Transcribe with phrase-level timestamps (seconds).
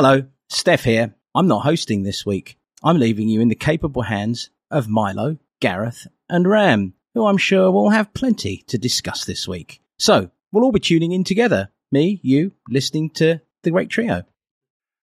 [0.00, 1.12] Hello, Steph here.
[1.34, 2.56] I'm not hosting this week.
[2.84, 7.72] I'm leaving you in the capable hands of Milo, Gareth, and Ram, who I'm sure
[7.72, 9.80] will have plenty to discuss this week.
[9.98, 11.70] So, we'll all be tuning in together.
[11.90, 14.22] Me, you, listening to the great trio.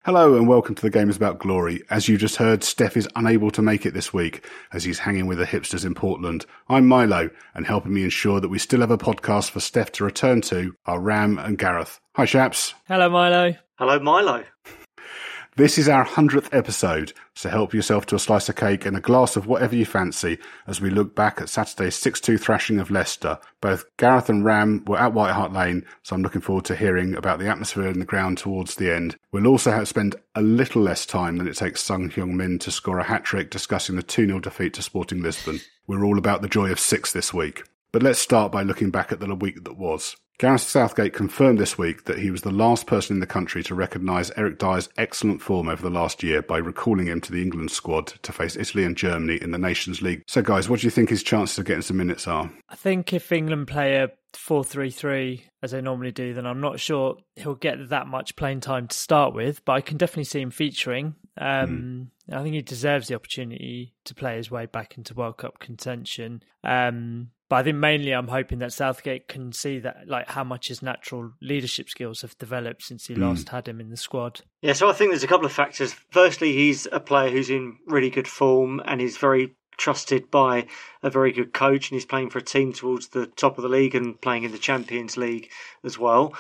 [0.05, 1.81] Hello and welcome to the Game is About Glory.
[1.89, 5.27] As you just heard, Steph is unable to make it this week as he's hanging
[5.27, 6.45] with the hipsters in Portland.
[6.69, 10.05] I'm Milo and helping me ensure that we still have a podcast for Steph to
[10.05, 11.99] return to are Ram and Gareth.
[12.15, 12.73] Hi chaps.
[12.87, 13.55] Hello Milo.
[13.77, 14.45] Hello Milo.
[15.57, 18.99] This is our 100th episode, so help yourself to a slice of cake and a
[18.99, 20.37] glass of whatever you fancy
[20.67, 23.39] as we look back at Saturday's 6-2 thrashing of Leicester.
[23.61, 27.15] Both Gareth and Ram were at White Hart Lane, so I'm looking forward to hearing
[27.15, 29.15] about the atmosphere in the ground towards the end.
[29.31, 32.99] We'll also have spend a little less time than it takes Son Heung-min to score
[32.99, 35.61] a hat-trick discussing the 2-0 defeat to Sporting Lisbon.
[35.87, 37.63] We're all about the joy of six this week.
[37.93, 40.17] But let's start by looking back at the week that was.
[40.37, 43.75] Gareth Southgate confirmed this week that he was the last person in the country to
[43.75, 47.71] recognise Eric Dier's excellent form over the last year by recalling him to the England
[47.71, 50.23] squad to face Italy and Germany in the Nations League.
[50.27, 52.51] So, guys, what do you think his chances of getting some minutes are?
[52.67, 56.59] I think if England play a 4 3 3 as they normally do, then I'm
[56.59, 60.25] not sure he'll get that much playing time to start with, but I can definitely
[60.25, 61.15] see him featuring.
[61.37, 62.35] Um, mm.
[62.37, 66.43] I think he deserves the opportunity to play his way back into World Cup contention.
[66.63, 70.69] Um, but I think mainly I'm hoping that Southgate can see that like how much
[70.69, 73.19] his natural leadership skills have developed since he mm.
[73.19, 74.41] last had him in the squad.
[74.61, 75.93] Yeah, so I think there's a couple of factors.
[76.11, 80.65] Firstly, he's a player who's in really good form and he's very trusted by
[81.03, 83.69] a very good coach and he's playing for a team towards the top of the
[83.69, 85.49] league and playing in the Champions League
[85.83, 86.33] as well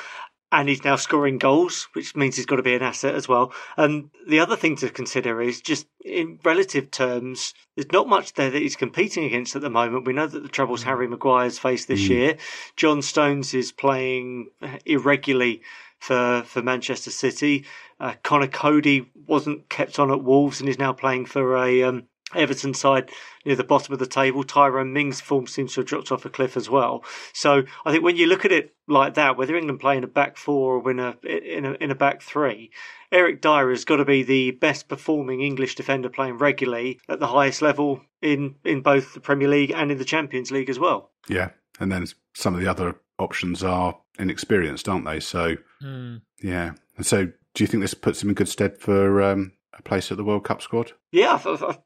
[0.51, 3.53] and he's now scoring goals, which means he's got to be an asset as well.
[3.77, 8.51] And the other thing to consider is just in relative terms, there's not much there
[8.51, 10.05] that he's competing against at the moment.
[10.05, 10.85] We know that the troubles mm.
[10.85, 12.09] Harry Maguire's faced this mm.
[12.09, 12.37] year.
[12.75, 14.49] John Stones is playing
[14.85, 15.61] irregularly
[15.99, 17.65] for for Manchester City.
[17.99, 22.03] Uh, Conor Coady wasn't kept on at Wolves and is now playing for a um,
[22.33, 23.11] Everton side
[23.45, 24.43] near the bottom of the table.
[24.43, 27.03] Tyrone Mings' form seems to have dropped off a cliff as well.
[27.33, 30.07] So I think when you look at it like that, whether England play in a
[30.07, 32.71] back four or in a in a in a back three,
[33.11, 37.27] Eric Dier has got to be the best performing English defender playing regularly at the
[37.27, 41.11] highest level in in both the Premier League and in the Champions League as well.
[41.27, 45.19] Yeah, and then some of the other options are inexperienced, aren't they?
[45.19, 46.21] So mm.
[46.41, 49.81] yeah, and so do you think this puts him in good stead for um, a
[49.81, 50.93] place at the World Cup squad?
[51.11, 51.39] Yeah,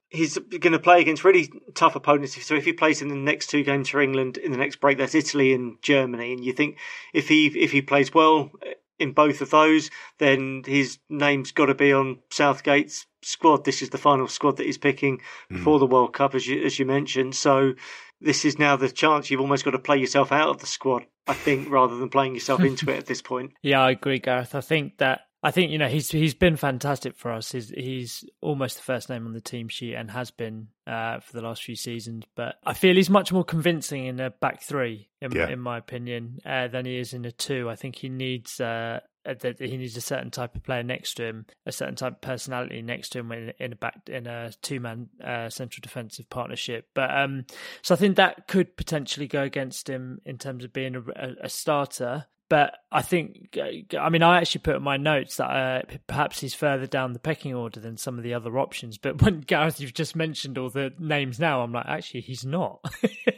[0.09, 2.41] he's going to play against really tough opponents.
[2.45, 4.97] So if he plays in the next two games for England in the next break,
[4.97, 6.33] that's Italy and Germany.
[6.33, 6.77] And you think
[7.13, 8.51] if he if he plays well
[8.99, 9.89] in both of those,
[10.19, 13.65] then his name's got to be on Southgate's squad.
[13.65, 15.81] This is the final squad that he's picking before mm.
[15.81, 17.35] the World Cup, as you as you mentioned.
[17.35, 17.73] So
[18.21, 21.05] this is now the chance you've almost got to play yourself out of the squad.
[21.27, 23.53] I think rather than playing yourself into it at this point.
[23.61, 24.55] Yeah, I agree, Gareth.
[24.55, 27.51] I think that I think you know he's he's been fantastic for us.
[27.51, 31.33] He's he's almost the first name on the team sheet and has been uh, for
[31.33, 32.25] the last few seasons.
[32.35, 35.47] But I feel he's much more convincing in a back three, in, yeah.
[35.47, 37.69] in my opinion, uh, than he is in a two.
[37.69, 41.25] I think he needs uh, that he needs a certain type of player next to
[41.25, 44.51] him, a certain type of personality next to him in, in a back in a
[44.61, 46.87] two man uh, central defensive partnership.
[46.93, 47.45] But um,
[47.81, 51.49] so I think that could potentially go against him in terms of being a, a
[51.49, 52.25] starter.
[52.49, 53.57] But I think,
[53.97, 57.19] I mean, I actually put in my notes that uh, perhaps he's further down the
[57.19, 58.97] pecking order than some of the other options.
[58.97, 62.83] But when Gareth, you've just mentioned all the names now, I'm like, actually, he's not.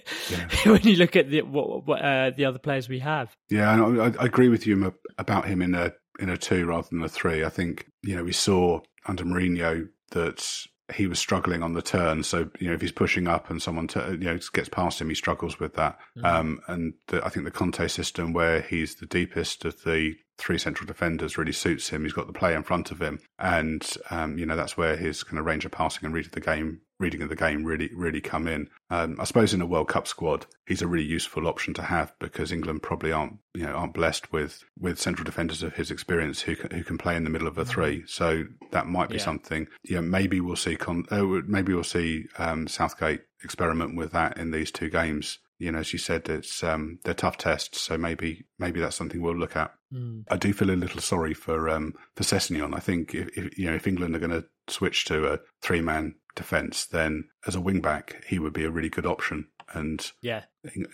[0.65, 3.35] when you look at the what, what uh, the other players we have.
[3.49, 7.03] Yeah, I, I agree with you about him in a in a two rather than
[7.03, 7.43] a three.
[7.43, 12.23] I think you know we saw under Mourinho that he was struggling on the turn.
[12.23, 15.09] So you know, if he's pushing up and someone t- you know gets past him,
[15.09, 15.97] he struggles with that.
[16.17, 16.25] Mm-hmm.
[16.25, 20.57] Um, and the, I think the Conte system, where he's the deepest of the three
[20.57, 22.03] central defenders, really suits him.
[22.03, 25.23] He's got the play in front of him, and um, you know that's where his
[25.23, 27.89] kind of range of passing and read of the game reading of the game really
[27.93, 28.69] really come in.
[28.89, 32.13] Um, I suppose in a World Cup squad, he's a really useful option to have
[32.19, 36.41] because England probably aren't you know aren't blessed with with central defenders of his experience
[36.41, 37.71] who can, who can play in the middle of a mm-hmm.
[37.71, 38.03] three.
[38.07, 39.23] So that might be yeah.
[39.23, 39.67] something.
[39.83, 40.75] Yeah, maybe we'll see.
[40.75, 45.39] Con- uh, maybe we'll see um, Southgate experiment with that in these two games.
[45.61, 49.21] You know, as you said, it's um, they're tough tests, so maybe maybe that's something
[49.21, 49.71] we'll look at.
[49.93, 50.23] Mm.
[50.29, 52.75] I do feel a little sorry for um, for Sessegnon.
[52.75, 55.81] I think if, if you know if England are going to switch to a three
[55.81, 59.49] man defence, then as a wing back, he would be a really good option.
[59.71, 60.45] And yeah,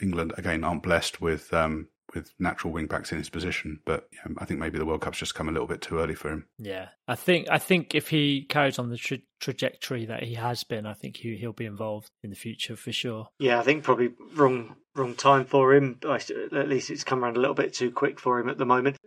[0.01, 3.79] England again aren't blessed with um, with natural wing backs in his position.
[3.85, 6.15] But yeah, I think maybe the World Cup's just come a little bit too early
[6.15, 6.47] for him.
[6.57, 10.63] Yeah, I think I think if he carries on the tra- trajectory that he has
[10.63, 13.29] been, I think he he'll be involved in the future for sure.
[13.39, 15.99] Yeah, I think probably wrong wrong time for him.
[16.03, 18.97] At least it's come around a little bit too quick for him at the moment.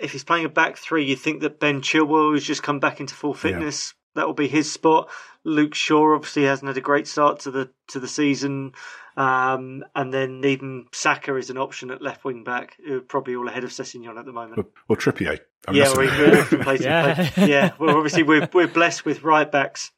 [0.00, 3.00] If he's playing a back three, you think that Ben Chilwell has just come back
[3.00, 3.92] into full fitness.
[3.92, 3.99] Yeah.
[4.14, 5.08] That will be his spot.
[5.44, 8.72] Luke Shaw obviously hasn't had a great start to the to the season.
[9.16, 13.48] Um, and then even Saka is an option at left wing back, who probably all
[13.48, 14.58] ahead of Sessegnon at the moment.
[14.58, 15.40] Or, or Trippier.
[15.68, 16.04] I'm yeah, or
[16.74, 17.30] yeah.
[17.36, 17.72] yeah.
[17.78, 19.92] Well, obviously we're we're blessed with right backs.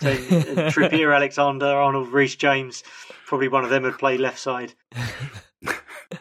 [0.00, 2.82] So Trippier, Alexander, Arnold, Reece James,
[3.26, 4.74] probably one of them would play left side.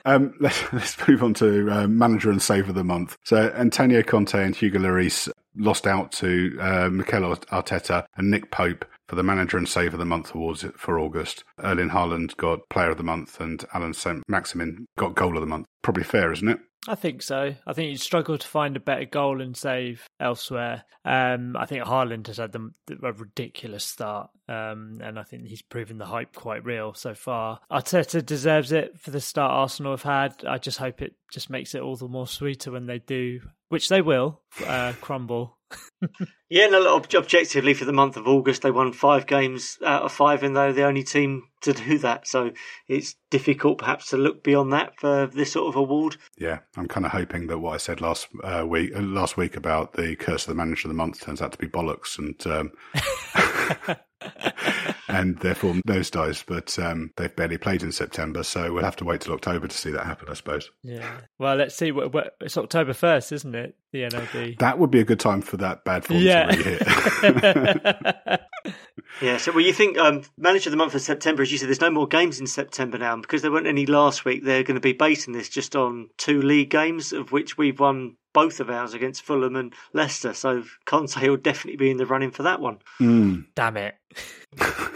[0.05, 3.17] um, let's, let's move on to uh, manager and save of the month.
[3.23, 8.85] So Antonio Conte and Hugo Lloris lost out to uh, Mikel Arteta and Nick Pope
[9.07, 11.43] for the Manager and Save of the Month awards for August.
[11.63, 15.65] Erling Haaland got Player of the Month and Allan Saint-Maximin got Goal of the Month.
[15.81, 16.59] Probably fair, isn't it?
[16.87, 17.53] I think so.
[17.65, 20.85] I think you'd struggle to find a better goal and save elsewhere.
[21.03, 22.71] Um, I think Haaland has had the,
[23.03, 27.59] a ridiculous start, um, and I think he's proven the hype quite real so far.
[27.71, 30.45] Arteta deserves it for the start Arsenal have had.
[30.45, 33.89] I just hope it just makes it all the more sweeter when they do, which
[33.89, 35.57] they will, uh, crumble
[36.49, 40.43] yeah, no, objectively for the month of August, they won five games out of five,
[40.43, 42.27] and they're the only team to do that.
[42.27, 42.51] So
[42.87, 46.17] it's difficult, perhaps, to look beyond that for this sort of award.
[46.37, 49.57] Yeah, I'm kind of hoping that what I said last uh, week, uh, last week
[49.57, 52.45] about the curse of the manager of the month turns out to be bollocks, and
[52.47, 52.71] um,
[55.07, 56.43] and therefore those nosedives.
[56.45, 59.77] But um, they've barely played in September, so we'll have to wait till October to
[59.77, 60.71] see that happen, I suppose.
[60.83, 61.21] Yeah.
[61.39, 61.91] Well, let's see.
[61.91, 63.75] What, what, it's October first, isn't it?
[63.91, 64.59] The NLD.
[64.59, 66.47] That would be a good time for that bad form yeah.
[66.47, 68.41] to re-hit.
[69.21, 69.37] yeah.
[69.37, 71.81] So, well, you think um, manager of the month for September, as you said, there's
[71.81, 74.75] no more games in September now, and because there weren't any last week, they're going
[74.75, 78.69] to be basing this just on two league games, of which we've won both of
[78.69, 80.31] ours against Fulham and Leicester.
[80.31, 82.77] So Conte will definitely be in the running for that one.
[82.99, 83.45] Mm.
[83.55, 83.95] Damn it.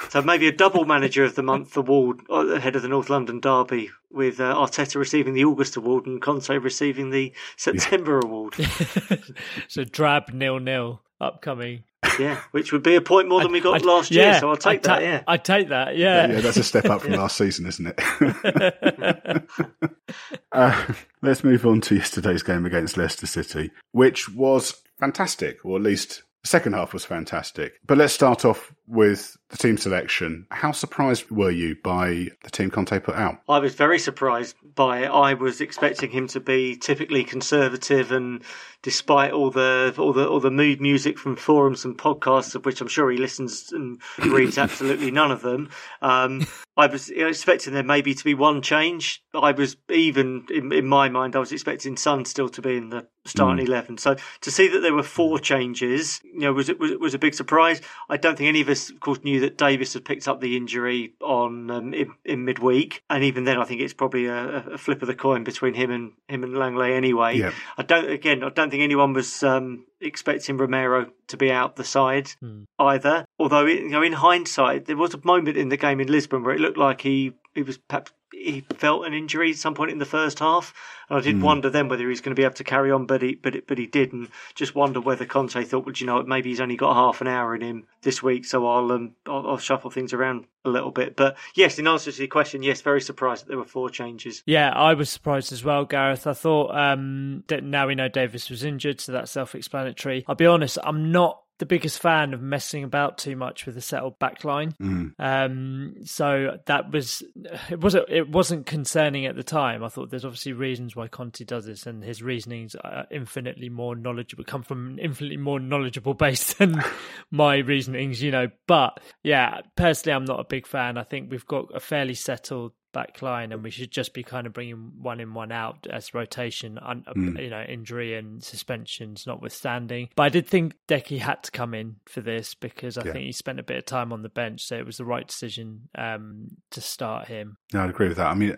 [0.09, 3.89] so maybe a double manager of the month award ahead of the North London derby
[4.11, 8.29] with uh, Arteta receiving the August award and Conte receiving the September yeah.
[8.29, 8.53] award.
[9.67, 11.83] so drab nil nil upcoming.
[12.19, 14.39] Yeah, which would be a point more than we got I'd, last yeah, year.
[14.39, 15.03] So I'll take ta- that.
[15.03, 15.95] Yeah, I'd take that.
[15.95, 19.43] Yeah, yeah, yeah that's a step up from last season, isn't it?
[20.51, 25.83] uh, let's move on to yesterday's game against Leicester City, which was fantastic, or at
[25.83, 27.73] least the second half was fantastic.
[27.85, 30.47] But let's start off with the team selection.
[30.49, 33.41] How surprised were you by the team Conte put out?
[33.47, 35.07] I was very surprised by it.
[35.07, 38.43] I was expecting him to be typically conservative and
[38.81, 42.81] despite all the all the all the mood music from forums and podcasts of which
[42.81, 45.69] I'm sure he listens and reads absolutely none of them.
[46.01, 46.47] Um,
[46.77, 49.23] I was expecting there maybe to be one change.
[49.33, 52.89] I was even in, in my mind, I was expecting Son still to be in
[52.89, 53.67] the starting mm.
[53.67, 53.97] eleven.
[53.97, 57.19] So to see that there were four changes, you know, was it was, was a
[57.19, 57.81] big surprise.
[58.09, 60.57] I don't think any of us, of course, knew that Davies had picked up the
[60.57, 64.77] injury on um, in, in, midweek, and even then, I think it's probably a, a,
[64.77, 67.37] flip of the coin between him and him and Lenglet anyway.
[67.37, 67.51] Yeah.
[67.77, 71.83] I don't again, I don't think anyone was um, expecting Romero to be out the
[71.83, 72.63] side hmm.
[72.79, 73.25] either.
[73.37, 76.55] Although you know, in hindsight, there was a moment in the game in Lisbon where
[76.55, 79.97] it looked like he he was perhaps he felt an injury at some point in
[79.97, 80.73] the first half,
[81.09, 81.41] and I did mm.
[81.41, 83.67] wonder then whether he's going to be able to carry on, but he but it,
[83.67, 86.77] but he did, and Just wonder whether Conte thought, well, you know, maybe he's only
[86.77, 90.13] got half an hour in him this week, so I'll um I'll, I'll, shuffle things
[90.13, 91.15] around a little bit.
[91.15, 94.43] But yes, in answer to your question, yes, very surprised that there were four changes.
[94.45, 96.25] Yeah, I was surprised as well, Gareth.
[96.25, 100.25] I thought um now we know Davies was injured, so that's self-explanatory.
[100.27, 103.81] I'll be honest, I'm not the biggest fan of messing about too much with the
[103.81, 104.75] settled backline.
[104.77, 105.13] Mm.
[105.19, 107.21] Um, so that was
[107.69, 109.83] it wasn't it wasn't concerning at the time.
[109.83, 113.95] I thought there's obviously reasons why Conte does this, and his reasonings are infinitely more
[113.95, 116.83] knowledgeable, come from an infinitely more knowledgeable base than
[117.29, 118.47] my reasonings, you know.
[118.65, 120.97] But yeah, personally, I'm not a big fan.
[120.97, 124.47] I think we've got a fairly settled back line, and we should just be kind
[124.47, 127.41] of bringing one in, one out as rotation, un, mm.
[127.41, 130.09] you know, injury and suspensions notwithstanding.
[130.15, 133.13] But I did think Decky had to come in for this because I yeah.
[133.13, 135.27] think he spent a bit of time on the bench, so it was the right
[135.27, 137.57] decision um, to start him.
[137.73, 138.27] No, I'd agree with that.
[138.27, 138.55] I mean,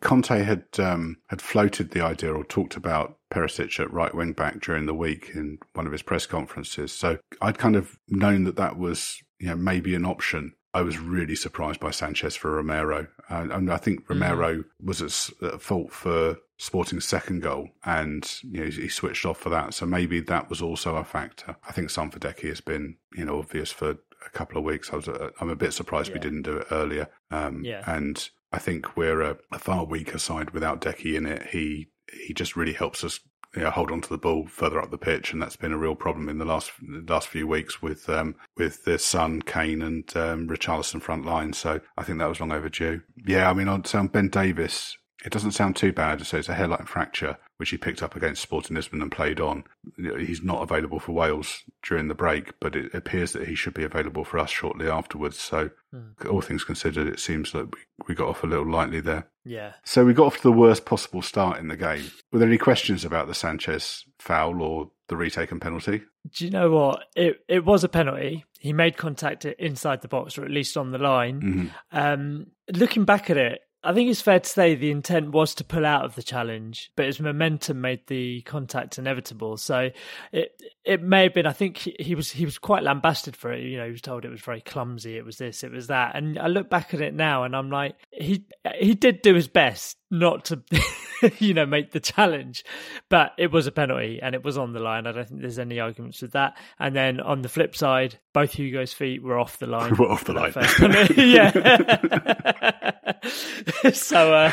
[0.00, 4.60] Conte had um, had floated the idea or talked about Perisic at right wing back
[4.60, 6.92] during the week in one of his press conferences.
[6.92, 10.52] So I'd kind of known that that was you know maybe an option.
[10.76, 13.06] I was really surprised by Sanchez for Romero.
[13.30, 14.64] Uh, and I think Romero mm.
[14.78, 19.72] was at fault for Sporting's second goal, and you know, he switched off for that.
[19.72, 21.56] So maybe that was also a factor.
[21.66, 23.92] I think Son has been, you know, obvious for
[24.26, 24.92] a couple of weeks.
[24.92, 26.16] I was, uh, I'm a bit surprised yeah.
[26.16, 27.08] we didn't do it earlier.
[27.30, 27.82] Um, yeah.
[27.86, 31.46] And I think we're a, a far weaker side without Decky in it.
[31.52, 33.18] He he just really helps us
[33.56, 35.78] you know, hold on to the ball further up the pitch, and that's been a
[35.78, 36.72] real problem in the last
[37.08, 41.52] last few weeks with um, with their son Kane and um, Richarlison front line.
[41.54, 43.00] So I think that was long overdue.
[43.26, 46.24] Yeah, I mean on, Ben Davies, it doesn't sound too bad.
[46.26, 49.64] So it's a hairline fracture, which he picked up against Sporting Lisbon and played on.
[49.96, 53.84] He's not available for Wales during the break, but it appears that he should be
[53.84, 55.40] available for us shortly afterwards.
[55.40, 56.30] So, mm.
[56.30, 59.28] all things considered, it seems that we, we got off a little lightly there.
[59.46, 59.74] Yeah.
[59.84, 62.10] So we got off to the worst possible start in the game.
[62.32, 66.02] Were there any questions about the Sanchez foul or the retaken penalty?
[66.36, 67.04] Do you know what?
[67.14, 68.44] It it was a penalty.
[68.58, 71.40] He made contact inside the box, or at least on the line.
[71.40, 71.66] Mm-hmm.
[71.96, 75.64] Um, looking back at it, I think it's fair to say the intent was to
[75.64, 79.56] pull out of the challenge, but his momentum made the contact inevitable.
[79.56, 79.90] So
[80.32, 81.46] it it may have been.
[81.46, 83.62] I think he, he, was he was quite lambasted for it.
[83.62, 85.16] You know, he was told it was very clumsy.
[85.16, 85.62] It was this.
[85.62, 86.16] It was that.
[86.16, 89.48] And I look back at it now, and I'm like, he he did do his
[89.48, 90.62] best not to,
[91.38, 92.64] you know, make the challenge,
[93.08, 95.06] but it was a penalty and it was on the line.
[95.06, 96.56] I don't think there's any arguments with that.
[96.78, 99.96] And then on the flip side, both Hugo's feet were off the line.
[99.98, 100.52] Were off the line.
[101.16, 102.92] yeah.
[103.92, 104.50] so, uh,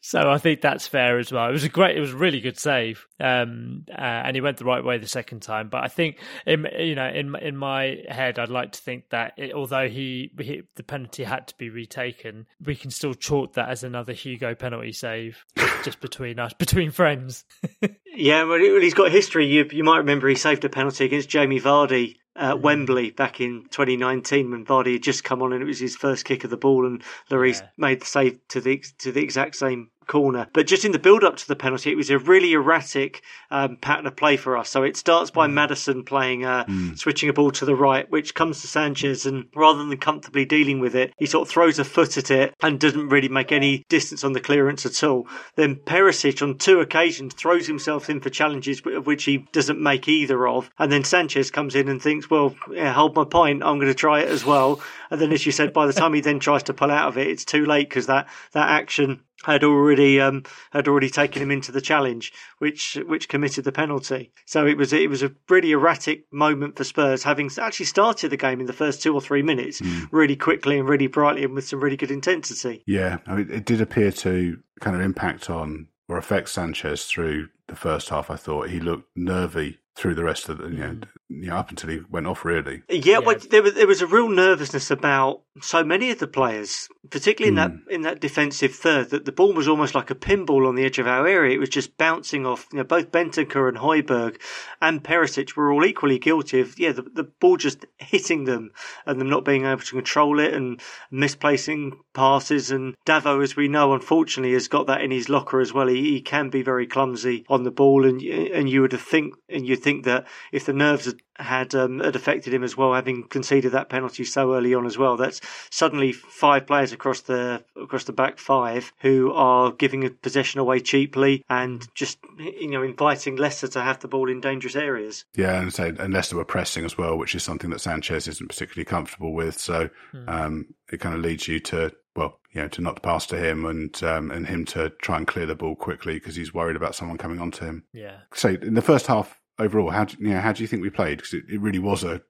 [0.00, 1.48] so I think that's fair as well.
[1.48, 4.58] It was a great, it was a really good save, um, uh, and he went
[4.58, 5.68] the right way the second time.
[5.68, 9.34] But I think, in, you know, in in my head, I'd like to think that
[9.36, 13.68] it, although he, he, the penalty had to be retaken, we can still chalk that
[13.68, 15.44] as another Hugo penalty save
[15.84, 17.44] just between us, between friends.
[18.14, 19.46] yeah, well, he's got history.
[19.46, 22.60] You you might remember he saved a penalty against Jamie Vardy at mm.
[22.60, 26.24] Wembley back in 2019 when Vardy had just come on and it was his first
[26.24, 27.68] kick of the ball and Lloris yeah.
[27.76, 30.46] made the save to the to the exact same corner.
[30.52, 33.76] But just in the build up to the penalty, it was a really erratic um,
[33.76, 34.68] pattern of play for us.
[34.68, 35.52] So it starts by mm.
[35.52, 36.98] Maddison playing, uh, mm.
[36.98, 40.80] switching a ball to the right, which comes to Sanchez, and rather than comfortably dealing
[40.80, 43.84] with it, he sort of throws a foot at it and doesn't really make any
[43.88, 45.26] distance on the clearance at all.
[45.56, 50.08] Then Perisic, on two occasions, throws himself in for challenges of which he doesn't make
[50.08, 50.70] either of.
[50.78, 53.94] And then Sanchez comes in and thinks, well, yeah, hold my point, I'm going to
[53.94, 54.80] try it as well.
[55.10, 57.18] And then, as you said, by the time he then tries to pull out of
[57.18, 61.50] it, it's too late because that, that action had already um, had already taken him
[61.50, 64.32] into the challenge, which which committed the penalty.
[64.46, 68.36] So it was it was a really erratic moment for Spurs, having actually started the
[68.36, 70.08] game in the first two or three minutes mm.
[70.10, 72.82] really quickly and really brightly and with some really good intensity.
[72.86, 77.48] Yeah, I mean, it did appear to kind of impact on or affect Sanchez through
[77.68, 78.30] the first half.
[78.30, 81.70] I thought he looked nervy through the rest of the you know, you know up
[81.70, 82.82] until he went off really.
[82.88, 83.18] Yeah, yeah.
[83.18, 87.48] Well, there was there was a real nervousness about so many of the players, particularly
[87.48, 87.62] in mm.
[87.62, 87.90] that hmm.
[87.90, 90.98] in that defensive third, that the ball was almost like a pinball on the edge
[90.98, 91.54] of our area.
[91.54, 92.66] It was just bouncing off.
[92.72, 94.40] You know, both Bentancur and Højbjerg
[94.80, 98.70] and Perisic were all equally guilty of yeah the, the ball just hitting them
[99.04, 100.80] and them not being able to control it and
[101.10, 102.70] misplacing passes.
[102.70, 105.88] And Davo, as we know, unfortunately, has got that in his locker as well.
[105.88, 109.66] He, he can be very clumsy on the ball, and and you would think and
[109.66, 113.24] you think that if the nerves had had, um, had affected him as well, having
[113.24, 118.04] conceded that penalty so early on as well, that's suddenly five players across the across
[118.04, 123.36] the back five who are giving a possession away cheaply and just you know inviting
[123.36, 125.24] Leicester to have the ball in dangerous areas.
[125.34, 128.48] Yeah, and say and Leicester were pressing as well, which is something that Sanchez isn't
[128.48, 129.58] particularly comfortable with.
[129.58, 130.28] So hmm.
[130.28, 133.64] um, it kind of leads you to well, you know, to not pass to him
[133.66, 136.94] and um, and him to try and clear the ball quickly because he's worried about
[136.94, 137.84] someone coming onto him.
[137.92, 138.20] Yeah.
[138.34, 140.90] So in the first half, overall, how do, you know, how do you think we
[140.90, 141.18] played?
[141.18, 142.22] Because it, it, really was a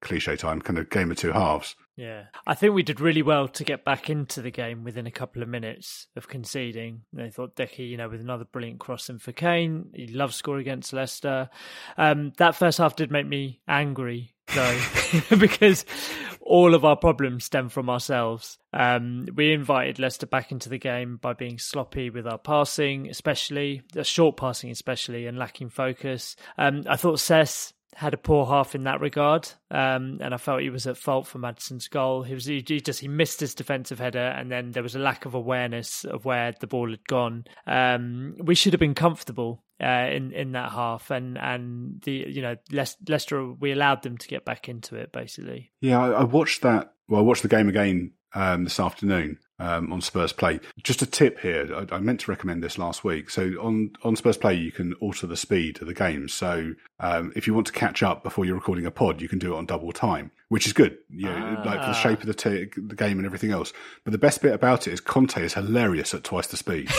[0.00, 1.76] cliche time kind of game of two halves.
[1.96, 5.10] Yeah, I think we did really well to get back into the game within a
[5.10, 7.02] couple of minutes of conceding.
[7.18, 10.92] I thought Decky, you know, with another brilliant crossing for Kane, he loves score against
[10.92, 11.50] Leicester.
[11.98, 14.80] Um, that first half did make me angry though,
[15.38, 15.84] because
[16.40, 18.58] all of our problems stem from ourselves.
[18.72, 23.82] Um, we invited Leicester back into the game by being sloppy with our passing, especially
[23.96, 26.36] uh, short passing, especially, and lacking focus.
[26.58, 30.62] Um, I thought Sess had a poor half in that regard, um, and I felt
[30.62, 32.22] he was at fault for Maddison's goal.
[32.22, 35.26] He was he, just he missed his defensive header, and then there was a lack
[35.26, 37.44] of awareness of where the ball had gone.
[37.66, 42.42] Um, we should have been comfortable uh, in in that half, and and the you
[42.42, 45.72] know Leicester we allowed them to get back into it basically.
[45.80, 46.94] Yeah, I, I watched that.
[47.08, 50.60] Well, I watched the game again um, this afternoon, um, on Spurs Play.
[50.82, 51.68] Just a tip here.
[51.74, 53.30] I, I, meant to recommend this last week.
[53.30, 56.28] So on on Spurs Play, you can alter the speed of the game.
[56.28, 59.38] So um, if you want to catch up before you're recording a pod, you can
[59.38, 60.98] do it on double time, which is good.
[61.10, 61.62] You know, ah.
[61.64, 63.72] like for the shape of the, t- the game and everything else.
[64.04, 66.90] But the best bit about it is Conte is hilarious at twice the speed.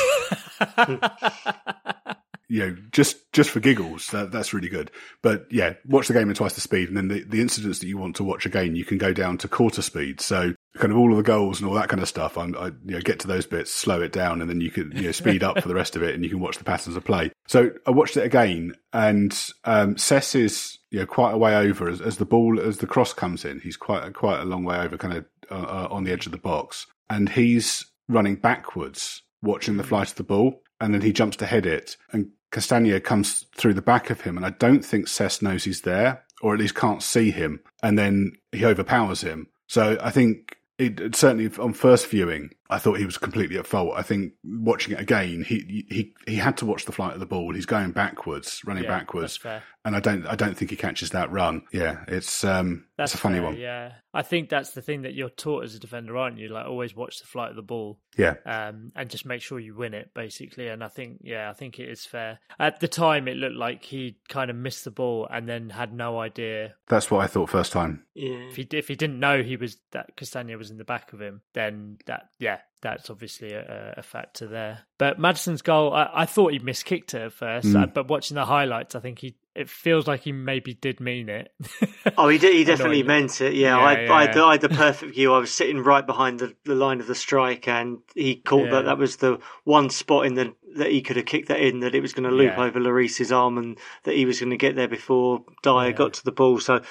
[2.48, 4.92] you know, just just for giggles, that, that's really good.
[5.22, 7.88] But yeah, watch the game at twice the speed, and then the, the incidents that
[7.88, 10.22] you want to watch again, you can go down to quarter speed.
[10.22, 12.38] So kind of all of the goals and all that kind of stuff.
[12.38, 14.92] I'm, I you know get to those bits, slow it down, and then you can
[14.92, 16.96] you know speed up for the rest of it, and you can watch the patterns
[16.96, 17.32] of play.
[17.48, 21.90] So I watched it again, and um, Sess is you know quite a way over
[21.90, 23.60] as, as the ball as the cross comes in.
[23.60, 26.32] He's quite quite a long way over, kind of uh, uh, on the edge of
[26.32, 31.14] the box, and he's running backwards, watching the flight of the ball, and then he
[31.14, 34.84] jumps to head it, and Castagna comes through the back of him, and I don't
[34.84, 39.22] think Sess knows he's there, or at least can't see him, and then he overpowers
[39.22, 39.48] him.
[39.68, 43.94] So I think it, certainly on first viewing, I thought he was completely at fault.
[43.96, 47.26] I think watching it again, he he he had to watch the flight of the
[47.26, 47.54] ball.
[47.54, 49.40] He's going backwards, running Yeah, backwards,
[49.86, 51.64] and I don't I don't think he catches that run.
[51.72, 53.58] Yeah, it's um That's it's a funny fair, one.
[53.58, 56.50] Yeah, I think that's the thing that you're taught as a defender, aren't you?
[56.50, 59.76] Like always watch the flight of the ball, Yeah, um, and just make sure you
[59.76, 60.68] win it, basically.
[60.68, 62.40] And I think, yeah, I think it is fair.
[62.60, 65.94] At the time, it looked like he kind of missed the ball and then had
[65.94, 68.06] no idea that's what I thought first time.
[68.14, 68.50] Yeah.
[68.50, 71.22] if he if he didn't know he was that Castagna was in the back of
[71.22, 74.80] him, then that yeah, that's obviously a, a factor there.
[74.98, 77.84] But Maddison's goal, I, I thought he miskicked it at first, Mm.
[77.84, 81.30] uh, but watching the highlights, I think he it feels like he maybe did mean
[81.30, 81.52] it.
[82.18, 82.54] Oh, he did.
[82.54, 83.54] He definitely meant it.
[83.54, 84.44] Yeah, Yeah, I, yeah, I, had the.
[84.44, 85.34] I had the perfect view.
[85.34, 88.72] I was sitting right behind the, the line of the strike, and he caught Yeah.
[88.72, 88.86] that.
[88.86, 91.80] That was the one spot in the that he could have kicked that in.
[91.82, 92.64] That it was going to loop Yeah.
[92.64, 95.92] over Lloris's arm, and that he was going to get there before Dier Yeah.
[95.92, 96.60] got to the ball.
[96.60, 96.82] So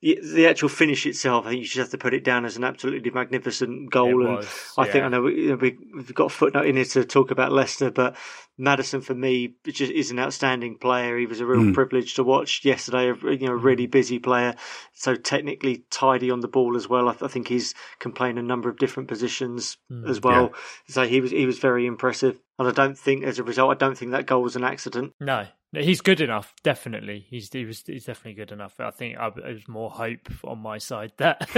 [0.00, 2.56] the, the actual finish itself, I think you just have to put it down as
[2.56, 4.22] an absolutely magnificent goal.
[4.22, 5.04] It and was, I think.
[5.04, 8.16] I know we, we've got a footnote in here to talk about Leicester, but
[8.58, 11.18] Maddison for me just is an outstanding player.
[11.18, 11.74] He was a real Mm.
[11.74, 13.10] privilege to watch yesterday.
[13.10, 14.54] A you know a really busy player,
[14.92, 17.08] so technically tidy on the ball as well.
[17.08, 20.08] I, I think he's can play in a number of different positions Mm.
[20.08, 20.52] as well.
[20.88, 23.74] So he was he was very impressive, and I don't think as a result, I
[23.74, 25.12] don't think that goal was an accident.
[25.20, 26.54] No, No, he's good enough.
[26.62, 28.74] Definitely, he's he was he's definitely good enough.
[28.78, 31.48] I think I, it was more hope on my side that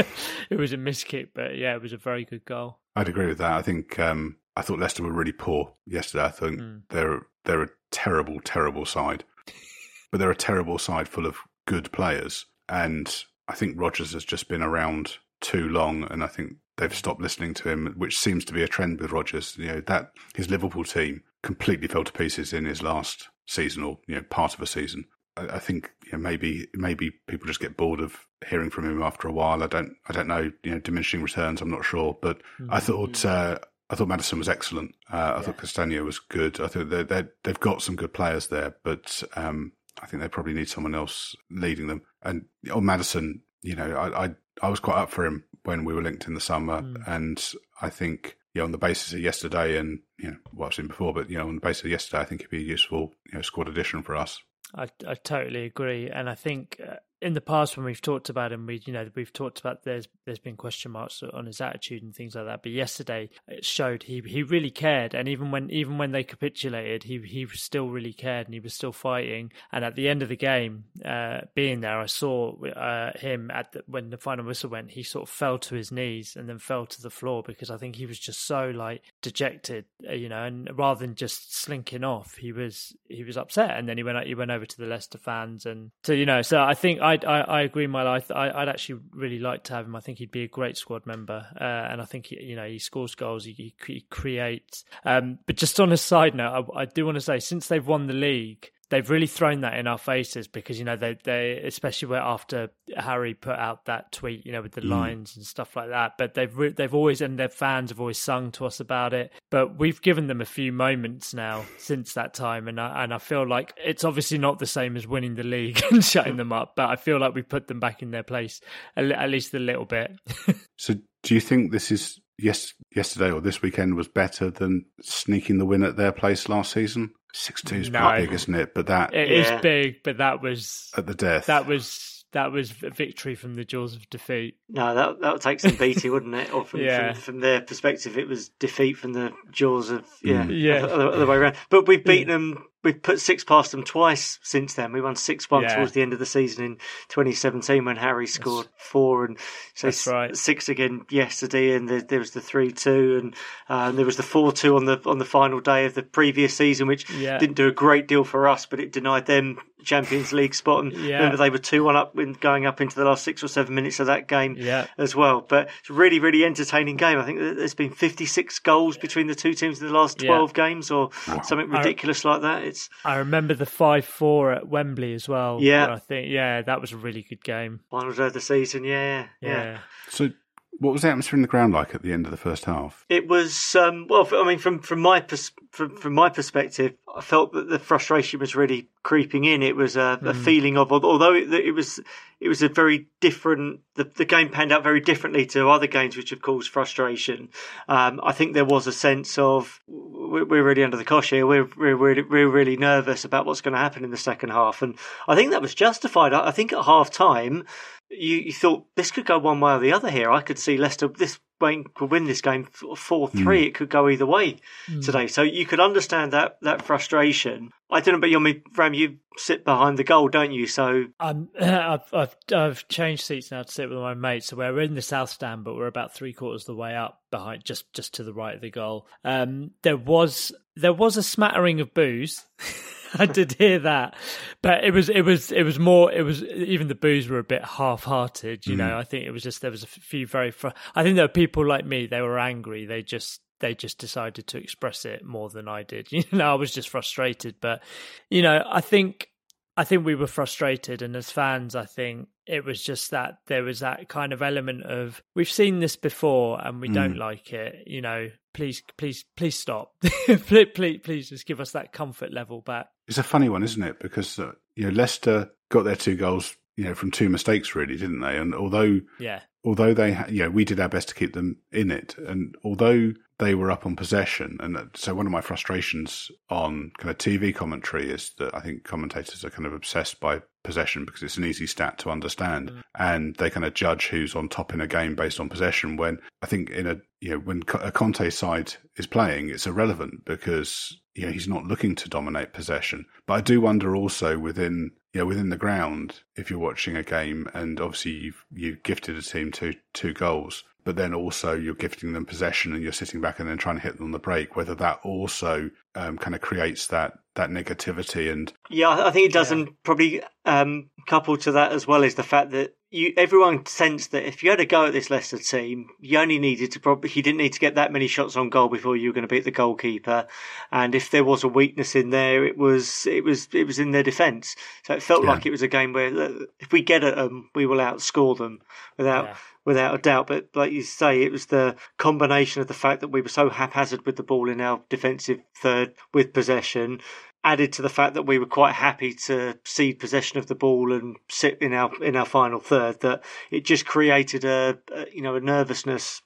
[0.51, 2.79] it was a miskick, but yeah, it was a very good goal.
[2.95, 3.53] I'd agree with that.
[3.53, 6.25] I think um, I thought Leicester were really poor yesterday.
[6.25, 6.83] I think Mm.
[6.91, 9.25] they're they're a terrible, terrible side,
[10.11, 11.37] but they're a terrible side full of
[11.67, 12.47] good players.
[12.69, 17.21] And I think Rodgers has just been around too long, and I think they've stopped
[17.21, 19.57] listening to him, which seems to be a trend with Rodgers.
[19.57, 23.99] You know that his Liverpool team completely fell to pieces in his last season, or
[24.07, 25.05] you know part of a season.
[25.37, 29.03] I, I think you know, maybe maybe people just get bored of hearing from him
[29.03, 29.63] after a while.
[29.63, 30.51] I don't I don't know.
[30.63, 31.61] You know, diminishing returns.
[31.61, 33.59] I'm not sure, but I thought uh,
[33.89, 34.95] I thought Maddison was excellent.
[35.11, 36.61] Uh, I thought Castagna was good.
[36.61, 40.29] I think they they they've got some good players there, but um, I think they
[40.29, 42.03] probably need someone else leading them.
[42.23, 45.95] And on Maddison, you know, I I, I was quite up for him when we
[45.95, 47.43] were linked in the summer, and
[47.81, 48.37] I think.
[48.55, 51.37] Yeah, on the basis of yesterday, and you know what I've seen before, but you
[51.37, 53.69] know on the basis of yesterday, I think it'd be a useful you know squad
[53.69, 54.41] addition for us.
[54.75, 58.53] I I totally agree, and I think uh, in the past when we've talked about
[58.53, 62.03] him, we you know we've talked about there's there's been question marks on his attitude
[62.03, 62.63] and things like that.
[62.63, 67.05] But yesterday it showed he he really cared, and even when even when they capitulated,
[67.05, 69.53] he he still really cared and he was still fighting.
[69.73, 73.73] And at the end of the game, uh, being there, I saw uh, him at
[73.73, 74.91] the, when the final whistle went.
[74.91, 77.79] He sort of fell to his knees and then fell to the floor because I
[77.79, 80.45] think he was just so like dejected, uh, you know.
[80.45, 84.27] And rather than just slinking off, he was he was upset, and then he went
[84.27, 86.43] he went over to the Leicester fans, and so you know.
[86.43, 88.31] So I think I I, I agree, my life.
[88.31, 89.97] I, I'd actually really like to have him.
[89.97, 92.67] I think he'd be a great squad member, uh, and I think he, you know
[92.67, 94.85] he scores goals, he, he, he creates.
[95.05, 97.87] Um, but just on a side note, I, I do want to say since they've
[97.87, 98.71] won the league.
[98.91, 102.71] They've really thrown that in our faces because you know they they especially where after
[102.97, 104.91] Harry put out that tweet you know with the mm.
[104.91, 106.13] lines and stuff like that.
[106.19, 109.33] But they've re- they've always and their fans have always sung to us about it.
[109.51, 113.19] But we've given them a few moments now since that time, and I, and I
[113.19, 116.75] feel like it's obviously not the same as winning the league and shutting them up.
[116.77, 118.61] But I feel like we put them back in their place
[118.97, 120.13] a at least a little bit.
[120.79, 125.57] So, do you think this is yes yesterday or this weekend was better than sneaking
[125.57, 127.13] the win at their place last season?
[127.39, 128.01] Six two is No.
[128.01, 128.75] quite big, isn't it?
[128.75, 129.61] But that It is Yeah.
[129.61, 131.47] big, but that was at the death.
[131.47, 134.57] that was that was a victory from the jaws of defeat.
[134.69, 136.53] No, that that would take some beating, wouldn't it?
[136.53, 137.13] Or from, Yeah.
[137.15, 140.61] from from their perspective, it was defeat from the jaws of yeah, Mm.
[140.63, 140.85] Yeah.
[140.85, 141.57] other, other way around.
[141.71, 142.65] But we've beaten them.
[142.85, 144.93] We've put six past them twice since then.
[144.93, 145.75] We won six one Yeah.
[145.75, 146.77] towards the end of the season in
[147.09, 149.37] 2017 when Harry scored four, and
[149.75, 150.37] so That's s- right.
[150.37, 151.75] six again yesterday.
[151.75, 153.35] And there, there was the three two, and
[153.69, 156.55] um, there was the four two on the on the final day of the previous
[156.57, 157.39] season, which Yeah.
[157.39, 160.85] didn't do a great deal for us, but it denied them Champions League spot.
[160.85, 161.17] And Yeah.
[161.17, 163.75] remember, they were 2 1 up when going up into the last six or seven
[163.75, 164.87] minutes of that game Yeah.
[164.99, 165.41] as well.
[165.49, 167.19] But it's a really, really entertaining game.
[167.19, 170.29] I think there's been 56 goals between the two teams in the last Yeah.
[170.29, 171.11] 12 games or
[171.45, 172.65] something ridiculous like that.
[172.65, 175.59] It's I remember the five four at Wembley as well.
[175.63, 175.93] Yeah.
[175.93, 177.81] I think yeah, that was a really good game.
[177.91, 178.85] final day of the season.
[178.85, 179.49] Yeah, yeah.
[179.65, 179.79] Yeah.
[180.09, 180.31] So,
[180.79, 183.05] what was the atmosphere in the ground like at the end of the first half?
[183.09, 184.29] It was um, well.
[184.33, 188.41] I mean, from from my pers- from, from my perspective, I felt that the frustration
[188.41, 189.63] was really creeping in.
[189.63, 192.01] It was a, a feeling of although it, it was
[192.41, 193.81] it was a very different.
[193.95, 197.49] The, the game panned out very differently to other games which have caused frustration.
[197.89, 201.47] Um, I think there was a sense of we're, we're really under the cosh here.
[201.47, 204.83] We're we're really, we're really nervous about what's going to happen in the second half,
[204.83, 206.35] and I think that was justified.
[206.35, 207.65] I, I think at half time.
[208.11, 210.31] You, you thought this could go one way or the other here.
[210.31, 213.65] I could see Leicester this Wayne could win this game four three.
[213.65, 214.59] It could go either way
[215.03, 215.27] today.
[215.27, 217.71] So you could understand that that frustration.
[217.91, 220.67] I don't know, but you me Ram, you sit behind the goal, don't you?
[220.67, 224.49] So I'm, I've, I've I've changed seats now to sit with my mates.
[224.49, 227.23] So we're in the south stand, but we're about three quarters of the way up
[227.31, 229.07] behind, just just to the right of the goal.
[229.25, 232.45] Um, there was there was a smattering of booze.
[233.19, 234.15] I did hear that,
[234.63, 237.45] but it was it was it was more it was even the booze were a
[237.45, 238.67] bit half-hearted.
[238.67, 238.97] You know, mm.
[238.97, 240.51] I think it was just there was a few very.
[240.51, 242.07] Fr- I think there were people like me.
[242.07, 242.87] They were angry.
[242.87, 246.09] They just they just decided to express it more than I did.
[246.13, 247.57] You know, I was just frustrated.
[247.61, 247.83] But
[248.31, 249.29] you know, I think
[249.77, 253.63] I think we were frustrated, and as fans, I think it was just that there
[253.63, 257.85] was that kind of element of we've seen this before and we don't like it.
[257.87, 259.93] You know, please, please, please stop.
[260.27, 262.89] please, please, please, just give us that comfort level back.
[263.09, 264.01] It's a funny one, isn't it?
[264.01, 267.97] Because uh, you know Leicester got their two goals, you know, from two mistakes, really,
[267.97, 268.37] didn't they?
[268.37, 271.57] And although Yeah, although they, ha- you know, we did our best to keep them
[271.73, 275.41] in it, and although they were up on possession, and that- so one of my
[275.41, 280.21] frustrations on kind of TV commentary is that I think commentators are kind of obsessed
[280.21, 282.83] by possession because it's an easy stat to understand, mm.
[282.99, 285.97] and they kind of judge who's on top in a game based on possession.
[285.97, 290.25] When I think in a you know when a Conte side is playing, it's irrelevant
[290.25, 293.07] because you know he's not looking to dominate possession.
[293.27, 297.03] But I do wonder also within you know, within the ground, if you're watching a
[297.03, 301.73] game and obviously you've you gifted a team two two goals, but then also you're
[301.73, 304.19] gifting them possession and you're sitting back and then trying to hit them on the
[304.19, 309.31] break, whether that also um, kind of creates that that negativity and yeah, I think
[309.31, 313.65] it doesn't probably um, coupled to that as well is the fact that you everyone
[313.67, 316.81] sensed that if you had a go at this Leicester team, you only needed to
[316.81, 319.29] probably you didn't need to get that many shots on goal before you were going
[319.29, 320.27] to beat the goalkeeper,
[320.73, 323.91] and if there was a weakness in there, it was it was it was in
[323.93, 324.57] their defence.
[324.85, 325.33] So it felt Yeah.
[325.33, 328.37] like it was a game where uh, if we get at them, we will outscore
[328.37, 328.61] them
[328.97, 329.37] without Yeah.
[329.65, 330.27] without a doubt.
[330.29, 333.51] But like you say, it was the combination of the fact that we were so
[333.51, 337.01] haphazard with the ball in our defensive third with possession,
[337.47, 340.93] added to the fact that we were quite happy to cede possession of the ball
[340.93, 345.23] and sit in our in our final third, that it just created a, a you
[345.23, 346.23] know a nervousness.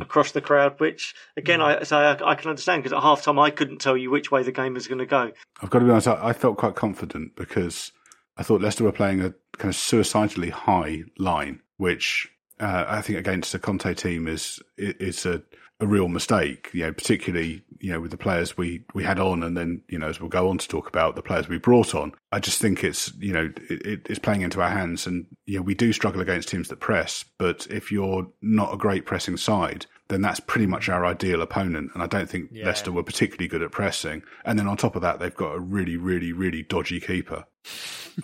[0.00, 3.40] Across the crowd, which again I so I, I can understand because at half time
[3.40, 5.32] I couldn't tell you which way the game was going to go.
[5.60, 7.90] I've got to be honest, I, I felt quite confident because
[8.36, 13.18] I thought Leicester were playing a kind of suicidally high line, which uh, I think
[13.18, 15.42] against a Conte team is is a,
[15.84, 16.70] a real mistake.
[16.72, 19.98] You know, particularly you know with the players we we had on, and then you
[19.98, 22.12] know as we'll go on to talk about the players we brought on.
[22.32, 25.56] I just think it's you know it, it- it's playing into our hands, and you
[25.58, 27.24] know we do struggle against teams that press.
[27.38, 31.90] But if you're not a great pressing side, then that's pretty much our ideal opponent.
[31.94, 32.66] And I don't think Yeah.
[32.66, 34.22] Leicester were particularly good at pressing.
[34.44, 37.44] And then on top of that, they've got a really, really, really dodgy keeper.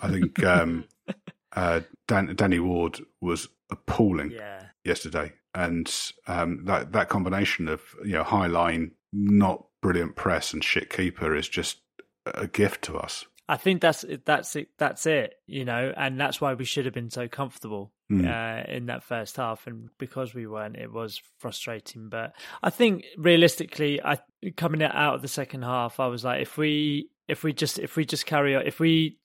[0.01, 0.85] I think um,
[1.55, 4.65] uh, Dan, Danny Ward was appalling yeah.
[4.83, 10.63] yesterday, and um, that that combination of you know high line, not brilliant press, and
[10.63, 11.81] shit keeper is just
[12.25, 13.25] a gift to us.
[13.49, 14.69] I think that's that's it.
[14.77, 15.35] That's it.
[15.47, 18.27] You know, and that's why we should have been so comfortable Mm.
[18.27, 22.09] uh, in that first half, and because we weren't, it was frustrating.
[22.09, 24.19] But I think realistically, I
[24.57, 27.95] coming out of the second half, I was like, if we if we just if
[27.95, 29.17] we just carry on, if we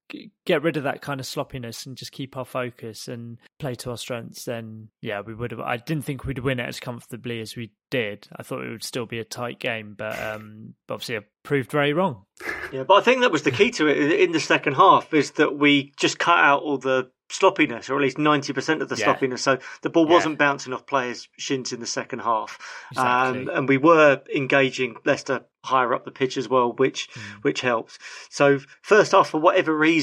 [0.45, 3.91] get rid of that kind of sloppiness and just keep our focus and play to
[3.91, 5.61] our strengths, then yeah, we would have.
[5.61, 8.29] I didn't think we'd win it as comfortably as we did.
[8.37, 11.93] I thought it would still be a tight game, but um, obviously I proved very
[11.93, 12.25] wrong.
[12.73, 15.33] Yeah, but I think that was the key to it in the second half is
[15.33, 18.95] that we just cut out all the sloppiness, or at least ninety percent of the
[18.97, 19.07] Yeah.
[19.07, 19.43] sloppiness.
[19.43, 20.13] So the ball Yeah.
[20.15, 22.57] wasn't bouncing off players' shins in the second half,
[22.93, 23.41] Exactly.
[23.43, 27.43] um, and we were engaging Leicester higher up the pitch as well, which Mm.
[27.43, 27.99] which helped.
[28.31, 29.96] So first half, for whatever reason,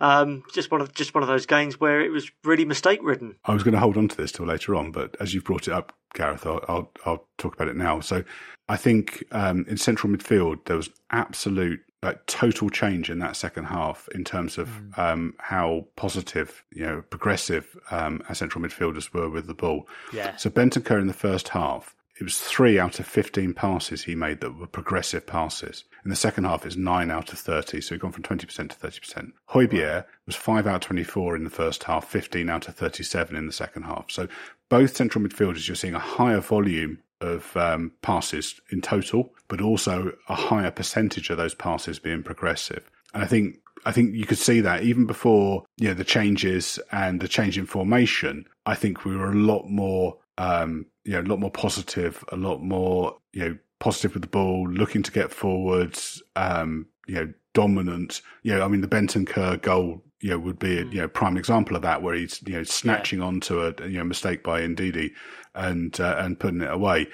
[0.00, 3.36] um, just one of just one of those games where it was really mistake ridden.
[3.44, 5.68] I was going to hold on to this till later on, but as you've brought
[5.68, 8.00] it up, Gareth, I'll I'll, I'll talk about it now.
[8.00, 8.24] So
[8.68, 13.64] I think um, in central midfield there was absolute like total change in that second
[13.64, 14.98] half in terms of mm.
[14.98, 19.88] um, how positive, you know, progressive um, our central midfielders were with the ball.
[20.12, 20.36] Yeah.
[20.36, 24.40] So Bentancur in the first half, it was three out of 15 passes he made
[24.40, 25.84] that were progressive passes.
[26.04, 27.80] In the second half, it's nine out of 30.
[27.80, 29.32] So he'd gone from 20% to 30%.
[29.50, 33.46] Højbjerg was five out of 24 in the first half, 15 out of 37 in
[33.46, 34.10] the second half.
[34.10, 34.28] So
[34.68, 40.12] both central midfielders, you're seeing a higher volume of um, passes in total, but also
[40.28, 42.88] a higher percentage of those passes being progressive.
[43.12, 46.78] And I think I think you could see that even before you know the changes
[46.90, 48.46] and the change in formation.
[48.66, 52.36] I think we were a lot more um, you know a lot more positive, a
[52.36, 56.22] lot more you know positive with the ball, looking to get forwards.
[56.36, 58.22] Um, you know, dominant.
[58.42, 61.36] You know, I mean, the Bentancur goal you know, would be a you know, prime
[61.36, 63.26] example of that, where he's you know snatching yeah.
[63.26, 65.10] onto a you know mistake by Ndidi
[65.54, 67.08] and uh, and putting it away.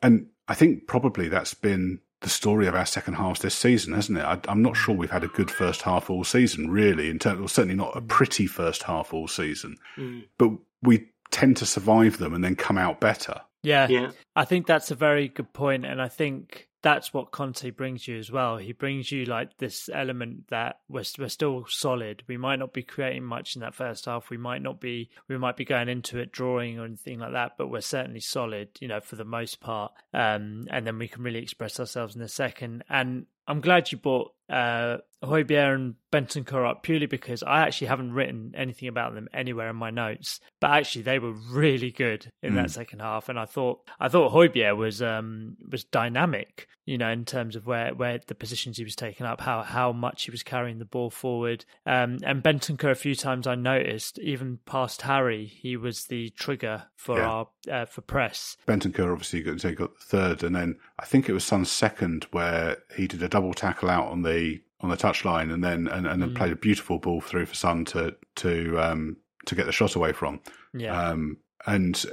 [0.00, 4.18] And I think probably that's been the story of our second half this season, hasn't
[4.18, 4.22] it?
[4.22, 7.10] I, am not sure we've had a good first half all season, really.
[7.10, 10.24] In terms, well, certainly not a pretty first half all season, mm.
[10.38, 10.50] but
[10.82, 13.40] we tend to survive them and then come out better.
[13.64, 14.10] Yeah, yeah.
[14.36, 18.18] I think that's a very good point, and I think that's what Conte brings you
[18.18, 18.56] as well.
[18.56, 22.24] He brings you like this element that we're we're still solid.
[22.26, 24.30] We might not be creating much in that first half.
[24.30, 27.52] We might not be we might be going into it drawing or anything like that,
[27.56, 29.92] but we're certainly solid, you know, for the most part.
[30.12, 32.82] Um, and then we can really express ourselves in the second.
[32.90, 38.12] And I'm glad you brought uh, Højbjerg and Bentancur up purely because I actually haven't
[38.12, 42.52] written anything about them anywhere in my notes, but actually they were really good in
[42.52, 42.56] mm.
[42.56, 47.08] that second half, and I thought I thought Højbjerg was um, was dynamic, you know,
[47.08, 50.30] in terms of where, where the positions he was taking up, how how much he
[50.30, 55.02] was carrying the ball forward, um, and Bentancur a few times I noticed even past
[55.02, 57.28] Harry, he was the trigger for yeah.
[57.28, 58.56] our uh, for press.
[58.66, 63.22] Bentancur obviously got, third, and then I think it was Son's second where he did
[63.22, 64.41] a double tackle out on the
[64.80, 66.36] on the touchline, and then and, and then mm.
[66.36, 70.12] played a beautiful ball through for Son to to um, to get the shot away
[70.12, 70.40] from.
[70.74, 71.10] Yeah.
[71.10, 72.04] Um, and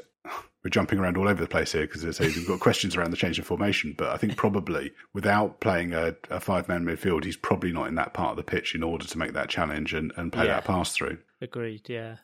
[0.64, 3.38] we're jumping around all over the place here because we've got questions around the change
[3.38, 3.96] in formation.
[3.98, 7.96] But I think probably without playing a, a five man midfield, he's probably not in
[7.96, 10.56] that part of the pitch in order to make that challenge and, and play yeah.
[10.56, 11.18] that pass through.
[11.42, 11.88] Agreed.
[11.88, 12.18] Yeah.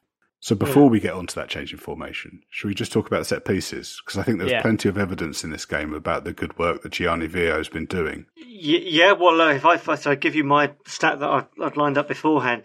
[0.45, 0.89] So before yeah.
[0.89, 3.99] we get onto that change in formation, should we just talk about set pieces?
[4.05, 4.61] Because I think there's yeah.
[4.61, 7.87] plenty of evidence in this game about the good work that Gianni Vio has been
[7.87, 8.27] doing.
[8.35, 11.97] Yeah, well, uh, if, I, if I give you my stat that I've, I've lined
[11.97, 12.61] up beforehand,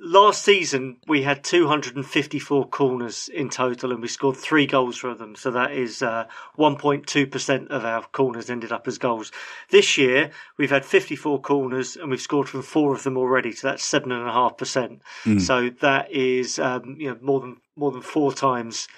[0.00, 5.36] last season we had 254 corners in total and we scored three goals from them.
[5.36, 6.26] So that is uh,
[6.58, 9.30] 1.2% of our corners ended up as goals.
[9.70, 13.52] This year we've had 54 corners and we've scored from four of them already.
[13.52, 15.40] So that's 7.5% mm.
[15.40, 18.88] so that is um, you know more than more than four times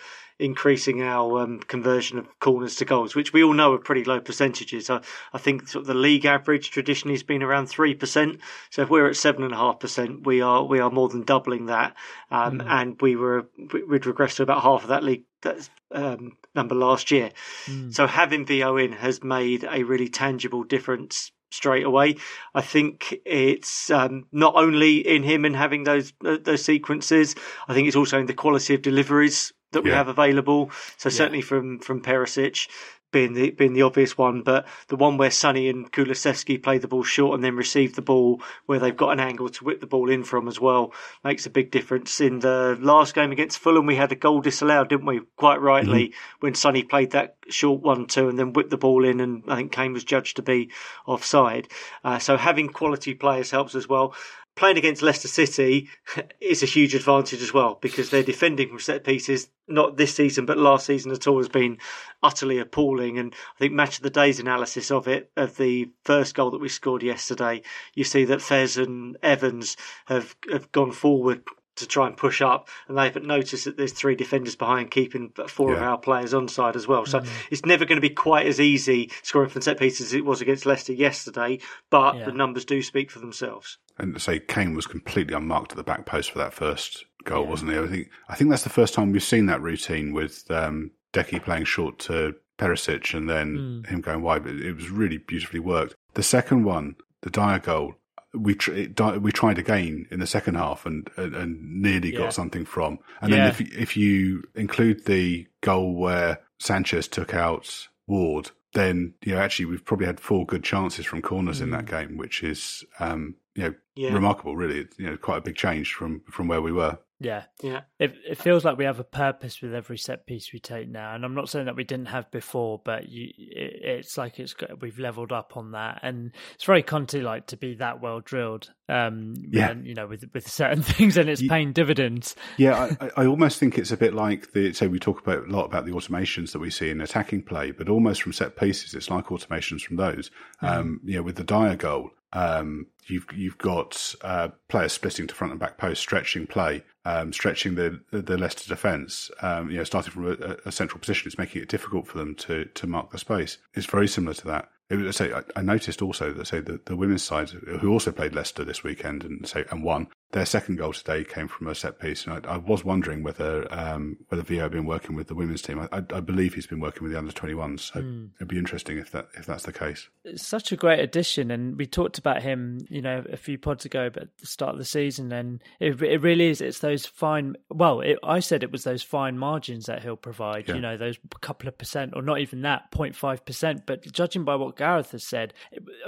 [0.42, 4.20] increasing our um, conversion of corners to goals, which we all know are pretty low
[4.20, 4.90] percentages.
[4.90, 5.00] I,
[5.32, 8.40] I think sort of the league average traditionally has been around three percent.
[8.70, 11.22] So if we're at seven and a half percent, we are we are more than
[11.22, 11.94] doubling that.
[12.30, 12.66] Um, mm.
[12.68, 17.10] And we were we'd regressed to about half of that league that um, number last
[17.10, 17.30] year.
[17.66, 17.94] Mm.
[17.94, 22.16] So having Vio in has made a really tangible difference straight away.
[22.54, 27.34] I think it's um, not only in him and having those uh, those sequences.
[27.68, 29.96] I think it's also in the quality of deliveries that we yeah.
[29.96, 30.70] have available.
[30.96, 31.16] So yeah.
[31.16, 32.68] certainly from from Perisic
[33.12, 36.88] being the being the obvious one, but the one where Sonny and Kulusevski play the
[36.88, 39.86] ball short and then receive the ball where they've got an angle to whip the
[39.86, 42.20] ball in from as well makes a big difference.
[42.20, 45.20] In the last game against Fulham, we had a goal disallowed, didn't we?
[45.36, 46.36] Quite rightly mm-hmm.
[46.40, 49.56] when Sonny played that short one two and then whipped the ball in, and I
[49.56, 50.70] think Kane was judged to be
[51.06, 51.68] offside.
[52.02, 54.14] Uh, so having quality players helps as well
[54.54, 55.88] playing against Leicester City
[56.40, 59.48] is a huge advantage as well because they're defending from set pieces.
[59.68, 61.78] Not this season, but last season at all has been
[62.22, 63.18] utterly appalling.
[63.18, 66.60] And I think match of the day's analysis of it, of the first goal that
[66.60, 67.62] we scored yesterday,
[67.94, 71.42] you see that Faes and Evans have have gone forward
[71.76, 75.70] to try and push up, and they've noticed that there's three defenders behind, keeping four
[75.70, 75.76] yeah.
[75.76, 77.06] of our players on side as well.
[77.06, 77.28] So mm.
[77.50, 80.40] it's never going to be quite as easy scoring from set pieces as it was
[80.40, 82.24] against Leicester yesterday, but yeah.
[82.26, 83.78] the numbers do speak for themselves.
[83.98, 87.50] And say Kane was completely unmarked at the back post for that first goal, yeah.
[87.50, 87.78] wasn't he?
[87.78, 91.42] I think I think that's the first time we've seen that routine with um, Decky
[91.42, 93.86] playing short to Perisic and then mm.
[93.86, 94.44] him going wide.
[94.44, 95.94] But it was really beautifully worked.
[96.14, 97.94] The second one, the Dier goal,
[98.34, 98.72] we tr-
[99.20, 102.20] we tried again in the second half and and, and nearly yeah.
[102.20, 102.98] got something from.
[103.20, 109.34] And then if if you include the goal where Sanchez took out Ward, then you
[109.34, 111.64] know actually we've probably had four good chances from corners mm.
[111.64, 111.90] in that mm.
[111.90, 114.12] game, which is um, you know Yeah.
[114.14, 114.56] remarkable.
[114.56, 116.98] Really, It's, you know, quite a big change from from where we were.
[117.20, 117.82] Yeah, Yeah.
[118.00, 121.14] it it feels like we have a purpose with every set piece we take now,
[121.14, 124.54] and I'm not saying that we didn't have before, but you, it, it's like it's
[124.54, 128.18] got, we've leveled up on that, and it's very Conte like to be that well
[128.18, 128.72] drilled.
[128.88, 129.70] Um, Yeah.
[129.70, 132.34] and, you know, with with certain things, and it's You- paying dividends.
[132.56, 134.72] Yeah, I, I- I almost think it's a bit like the.
[134.72, 137.70] So we talk about a lot about the automations that we see in attacking play,
[137.70, 140.32] but almost from set pieces, it's like automations from those.
[140.60, 145.34] Um, you know, with the Dier goal, um, you've you've got uh, players splitting to
[145.34, 149.30] front and back post, stretching play, um, stretching the the Leicester defence.
[149.40, 152.34] Um, you know, starting from a, a central position, it's making it difficult for them
[152.36, 153.58] to to mark the space.
[153.74, 154.68] It's very similar to that.
[154.90, 158.34] Was, say, I, I noticed also that say the, the women's side, who also played
[158.34, 161.98] Leicester this weekend and say and won, their second goal today came from a set
[161.98, 162.26] piece.
[162.26, 165.62] And I, I was wondering whether um, whether Vio had been working with the women's
[165.62, 165.78] team.
[165.78, 167.90] I, I, I believe he's been working with the under twenty ones.
[167.92, 167.98] So
[168.36, 170.08] it'd be interesting if that if that's the case.
[170.24, 173.84] It's such a great addition, and we talked about him, you know, a few pods
[173.84, 176.60] ago, but at the start of the season, and it, it really is.
[176.62, 177.56] It's those fine.
[177.68, 180.68] Well, it, I said it was those fine margins that he'll provide.
[180.68, 180.76] Yeah.
[180.76, 183.82] You know, those couple of percent, or not even that, 0.5 percent.
[183.84, 185.52] But judging by what Gareth has said,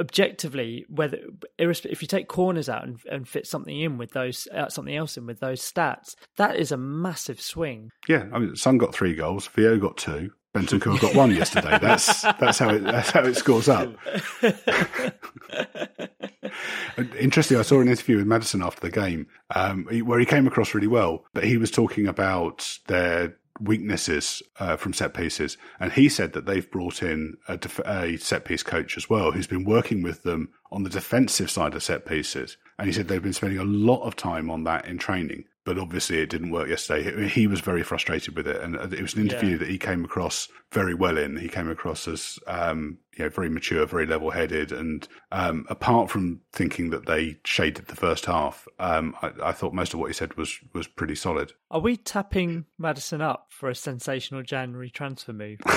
[0.00, 1.18] objectively, whether
[1.58, 5.18] if you take corners out and, and fit something in with those, uh, something else
[5.18, 7.90] in with those stats, that is a massive swing.
[8.08, 9.46] Yeah, I mean, Son got three goals.
[9.48, 10.30] Vio got two.
[10.54, 11.78] Bentancur got one yesterday.
[11.82, 13.92] That's that's how it that's how it scores up.
[17.18, 17.58] Interesting.
[17.58, 20.86] I saw an interview with Maddison after the game, um, where he came across really
[20.86, 26.34] well, but he was talking about their weaknesses uh, from set pieces, and he said
[26.34, 30.02] that they've brought in a, def- a set piece coach as well, who's been working
[30.02, 33.58] with them on the defensive side of set pieces, and he said they've been spending
[33.60, 35.44] a lot of time on that in training.
[35.64, 37.26] But obviously, it didn't work yesterday.
[37.28, 39.56] He was very frustrated with it, and it was an interview Yeah.
[39.58, 41.36] that he came across very well in.
[41.36, 46.40] He came across as um, you know very mature, very level-headed, and um, apart from
[46.52, 50.12] thinking that they shaded the first half, um, I, I thought most of what he
[50.12, 51.52] said was was pretty solid.
[51.70, 55.60] Are we tapping Maddison up for a sensational January transfer move?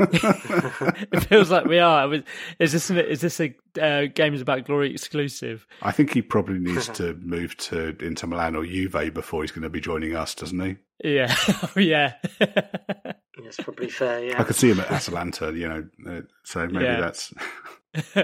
[0.00, 2.12] it feels like we are.
[2.58, 5.66] Is this is this a uh, games about glory exclusive?
[5.82, 9.62] I think he probably needs to move to Inter Milan or Juve before he's going
[9.62, 10.76] to be joining us, doesn't he?
[11.02, 12.14] Yeah, oh, yeah.
[13.42, 14.24] That's probably fair.
[14.24, 15.88] Yeah, I could see him at Atalanta, you know.
[16.08, 17.00] Uh, so maybe Yeah.
[17.00, 17.32] that's.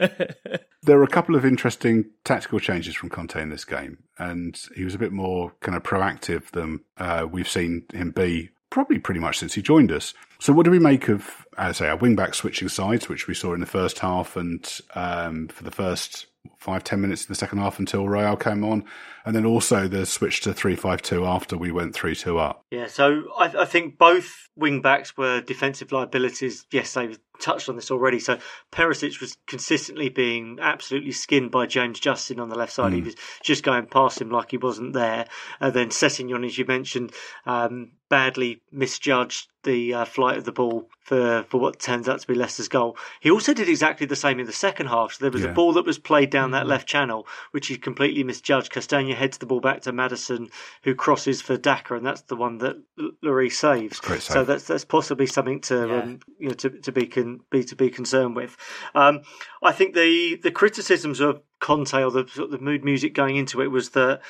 [0.83, 4.85] There were a couple of interesting tactical changes from Conte in this game, and he
[4.85, 9.19] was a bit more kind of proactive than uh, we've seen him be probably pretty
[9.19, 10.15] much since he joined us.
[10.39, 13.27] So, what do we make of, as I say, our wing back switching sides, which
[13.27, 16.27] we saw in the first half and um, for the first
[16.59, 18.85] five ten minutes in the second half until Royal came on,
[19.25, 22.65] and then also the switch to three five two after we went three two up.
[22.71, 26.67] Yeah, so I, I think both wing backs were defensive liabilities.
[26.73, 28.19] Yes, they've touched on this already.
[28.19, 28.39] So
[28.73, 32.93] Perisic was consistently being absolutely skinned by James Justin on the left side.
[32.93, 35.27] He was just going past him like he wasn't there.
[35.61, 37.13] And then Sessegnon, as you mentioned,
[37.45, 42.27] um, badly misjudged the uh, flight of the ball for, for what turns out to
[42.29, 42.97] be Leicester's goal.
[43.21, 45.15] He also did exactly the same in the second half.
[45.15, 45.51] So there was Yeah.
[45.51, 48.71] a ball that was played down that left channel, which he completely misjudged.
[48.71, 50.51] Castagna heads the ball back to Maddison,
[50.85, 53.99] who crosses for Daka, and that's the one that L- Lloris saves.
[53.99, 55.99] Great So that's that's possibly something to Yeah.
[56.03, 58.57] um, you know to, to be con, be to be concerned with.
[58.95, 59.23] Um,
[59.63, 63.69] I think the the criticisms of Conte or the the mood music going into it
[63.69, 64.21] was that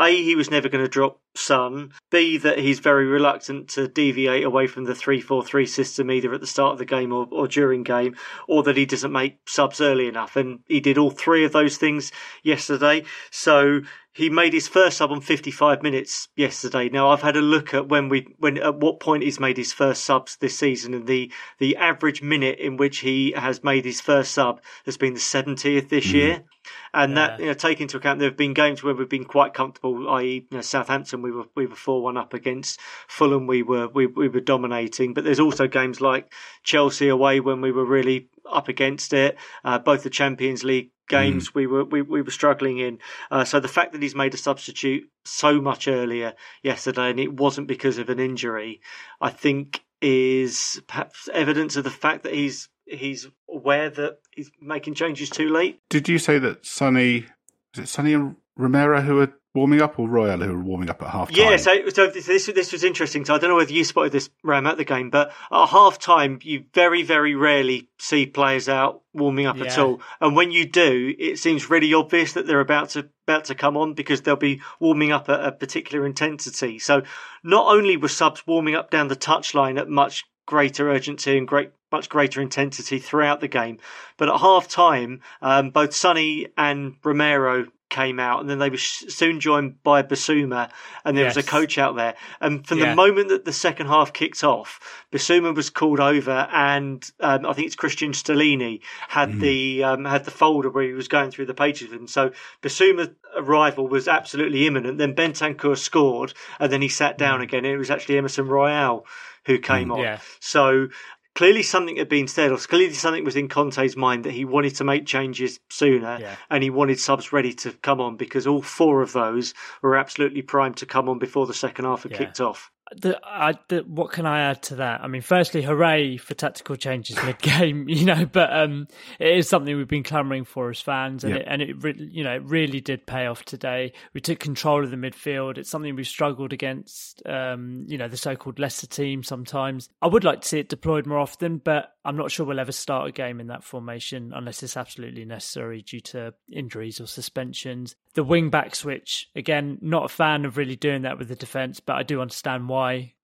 [0.00, 1.92] a he was never going to drop Son.
[2.10, 6.32] B that he's very reluctant to deviate away from the three four three system either
[6.32, 8.16] at the start of the game or, or during game,
[8.48, 10.36] or that he doesn't make subs early enough.
[10.36, 13.04] And he did all three of those things yesterday.
[13.30, 16.88] So he made his first sub on 55 minutes yesterday.
[16.88, 19.72] Now I've had a look at when we when at what point he's made his
[19.72, 24.00] first subs this season, and the the average minute in which he has made his
[24.00, 26.16] first sub has been the 70th this hmm.
[26.16, 26.44] year.
[26.92, 27.44] And that Yeah.
[27.44, 30.46] you know, take into account there have been games where we've been quite comfortable, i.e.,
[30.50, 34.06] you know, Southampton we were we were four one up against Fulham, we were we
[34.06, 35.14] we were dominating.
[35.14, 39.36] But there's also games like Chelsea away when we were really up against it.
[39.64, 42.98] Uh, both the Champions League games we were we, we were struggling in.
[43.30, 47.32] Uh, so the fact that he's made a substitute so much earlier yesterday and it
[47.32, 48.80] wasn't because of an injury,
[49.20, 54.94] I think is perhaps evidence of the fact that he's he's aware that he's making
[54.94, 55.80] changes too late.
[55.88, 57.26] Did you say that Sonny,
[57.74, 61.02] is it Sonny and Romero who are warming up, or Royal who were warming up
[61.02, 61.50] at half time?
[61.50, 63.24] Yeah, so, so this, this this was interesting.
[63.24, 65.98] So I don't know whether you spotted this, Ram, at the game, but at half
[65.98, 70.00] time, you very, very rarely see players out warming up at all.
[70.20, 73.76] And when you do, it seems really obvious that they're about to about to come
[73.76, 76.78] on because they'll be warming up at a particular intensity.
[76.78, 77.02] So
[77.42, 81.70] not only were subs warming up down the touchline at much greater urgency and great
[81.92, 83.78] much greater intensity throughout the game,
[84.16, 88.78] but at half time, um, both Sonny and Romero came out, and then they were
[88.78, 90.70] soon joined by Bissouma,
[91.04, 91.36] and there yes.
[91.36, 92.14] was a coach out there.
[92.40, 92.90] And from yeah.
[92.90, 94.80] the moment that the second half kicked off,
[95.12, 99.40] Bissouma was called over, and um, I think it's Cristian Stellini had mm.
[99.40, 102.30] the um, had the folder where he was going through the pages, and so
[102.62, 104.96] Bissouma's arrival was absolutely imminent.
[104.96, 107.42] Then Bentancur scored, and then he sat down mm.
[107.42, 107.64] again.
[107.64, 109.04] It was actually Emerson Royal
[109.46, 110.00] who came mm, on.
[110.00, 110.18] Yeah.
[110.40, 110.88] So
[111.34, 114.76] clearly something had been said, or clearly something was in Conte's mind that he wanted
[114.76, 116.36] to make changes sooner, yeah.
[116.50, 120.42] and he wanted subs ready to come on because all four of those were absolutely
[120.42, 122.18] primed to come on before the second half had yeah.
[122.18, 125.02] kicked off the, I, the, what can I add to that?
[125.02, 128.88] I mean, firstly, hooray for tactical changes mid game, you know, but um,
[129.18, 132.24] it is something we've been clamouring for as fans, and it, and it, re- you
[132.24, 133.92] know, it really did pay off today.
[134.12, 135.58] We took control of the midfield.
[135.58, 139.88] It's something we've struggled against, um, you know, the so-called lesser team sometimes.
[140.02, 142.72] I would like to see it deployed more often, but I'm not sure we'll ever
[142.72, 147.94] start a game in that formation unless it's absolutely necessary due to injuries or suspensions.
[148.14, 151.78] The wing back switch, again, not a fan of really doing that with the defence,
[151.78, 152.79] but I do understand why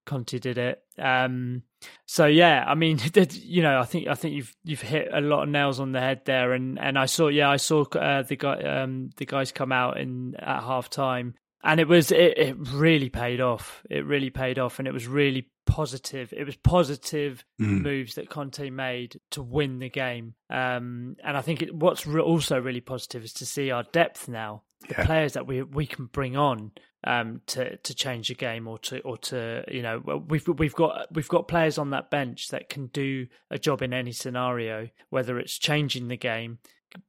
[0.07, 0.82] Conte did it.
[0.98, 1.62] Um,
[2.07, 2.98] so yeah, I mean,
[3.30, 6.00] you know, I think I think you've you've hit a lot of nails on the
[6.00, 9.52] head there, and and I saw yeah, I saw uh, the guy um, the guys
[9.52, 13.82] come out in at half time, and it was it, it really paid off.
[13.90, 16.32] It really paid off, and it was really positive.
[16.34, 17.82] It was positive mm.
[17.82, 20.34] moves that Conte made to win the game.
[20.48, 24.28] Um, and I think it, what's re- also really positive is to see our depth
[24.28, 25.04] now yeah.
[25.04, 26.70] players that we we can bring on
[27.07, 31.07] um, to to change a game or to or to you know we've we've got
[31.14, 35.38] we've got players on that bench that can do a job in any scenario, whether
[35.38, 36.59] it's changing the game,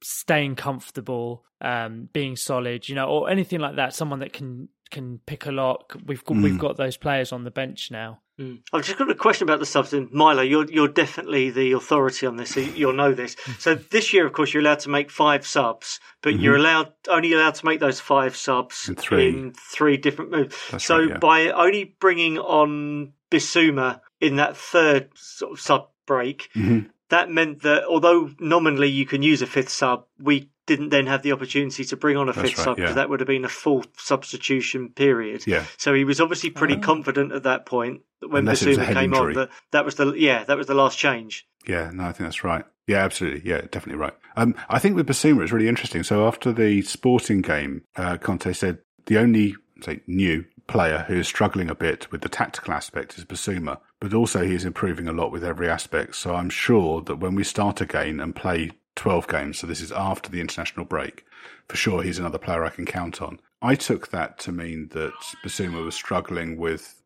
[0.04, 3.94] staying comfortable, um, being solid, you know, or anything like that.
[3.94, 5.98] Someone that can can pick a lock.
[6.06, 6.44] We've got, mm.
[6.44, 8.22] we've got those players on the bench now.
[8.40, 8.60] Mm.
[8.72, 9.94] I've just got a question about the subs.
[9.94, 13.36] And Milo, you're you're definitely the authority on this, so you'll know this.
[13.58, 16.44] So this year, of course, you're allowed to make five subs, but mm-hmm.
[16.44, 20.56] you're allowed only allowed to make those five subs in three, in three different moves.
[20.70, 21.18] That's so right, yeah.
[21.18, 26.88] by only bringing on Bissouma in that third sort of sub break, mm-hmm.
[27.10, 31.24] that meant that although nominally you can use a fifth sub, we didn't then have
[31.24, 32.96] the opportunity to bring on a fifth right, sub because yeah.
[32.96, 35.48] that would have been a full substitution period.
[35.48, 35.66] Yeah.
[35.78, 36.80] So he was obviously pretty oh.
[36.80, 39.34] confident at that point that when Bissouma came injury.
[39.34, 41.48] on that that was the yeah that was the last change.
[41.66, 42.64] Yeah, no, I think that's right.
[42.86, 43.50] Yeah, absolutely.
[43.50, 44.14] Yeah, definitely right.
[44.36, 46.04] Um, I think with Bissouma it's really interesting.
[46.04, 51.28] So after the Sporting game, uh, Conte said the only say new player who is
[51.28, 55.14] struggling a bit with the tactical aspect is Bissouma, but also he is improving a
[55.14, 56.16] lot with every aspect.
[56.16, 59.92] So I'm sure that when we start again and play 12 games, so this is
[59.92, 61.24] after the international break.
[61.70, 63.40] For sure, he's another player I can count on.
[63.62, 65.14] I took that to mean that
[65.46, 67.02] Bissouma was struggling with.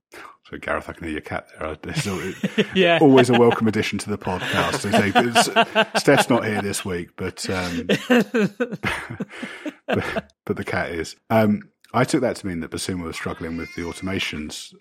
[0.50, 1.78] So, Gareth, I can hear your cat there.
[1.84, 2.06] It's
[2.76, 2.98] yeah.
[3.00, 4.80] always a welcome addition to the podcast.
[5.98, 7.88] Steph's not here this week, but, um,
[9.88, 11.16] but, but the cat is.
[11.30, 11.62] Um,
[11.94, 14.74] I took that to mean that Bissouma was struggling with the automations.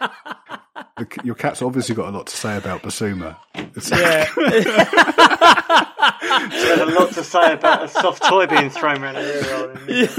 [1.24, 3.36] your cat's obviously got a lot to say about Bissouma.
[3.90, 4.28] Yeah.
[6.32, 9.22] She had a lot to say about a soft toy being thrown around her
[9.88, 10.08] ear.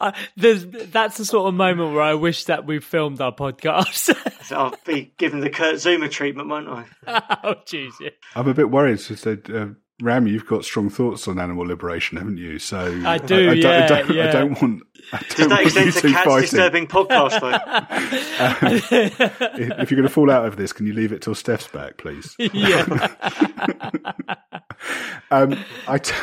[0.00, 4.14] Yeah, there's, that's the sort of moment where I wish that we filmed our podcast.
[4.44, 6.84] so I'll be given the Kurt Zouma treatment, won't I?
[7.44, 7.92] oh, jeez.
[8.00, 8.10] Yeah.
[8.34, 9.00] I'm a bit worried.
[9.00, 9.66] So, so uh,
[10.02, 12.58] Ram, you've got strong thoughts on animal liberation, haven't you?
[12.58, 13.48] So I do.
[13.48, 14.28] I, I yeah, don't, I don't, yeah.
[14.28, 14.82] I don't want.
[15.12, 16.40] I don't Does that extend to cats fighting.
[16.40, 17.52] disturbing podcast though?
[19.68, 21.68] um, if you're going to fall out of this, can you leave it till Steph's
[21.68, 22.34] back, please?
[22.52, 22.82] Yeah.
[25.30, 25.98] um, I.
[25.98, 26.14] T-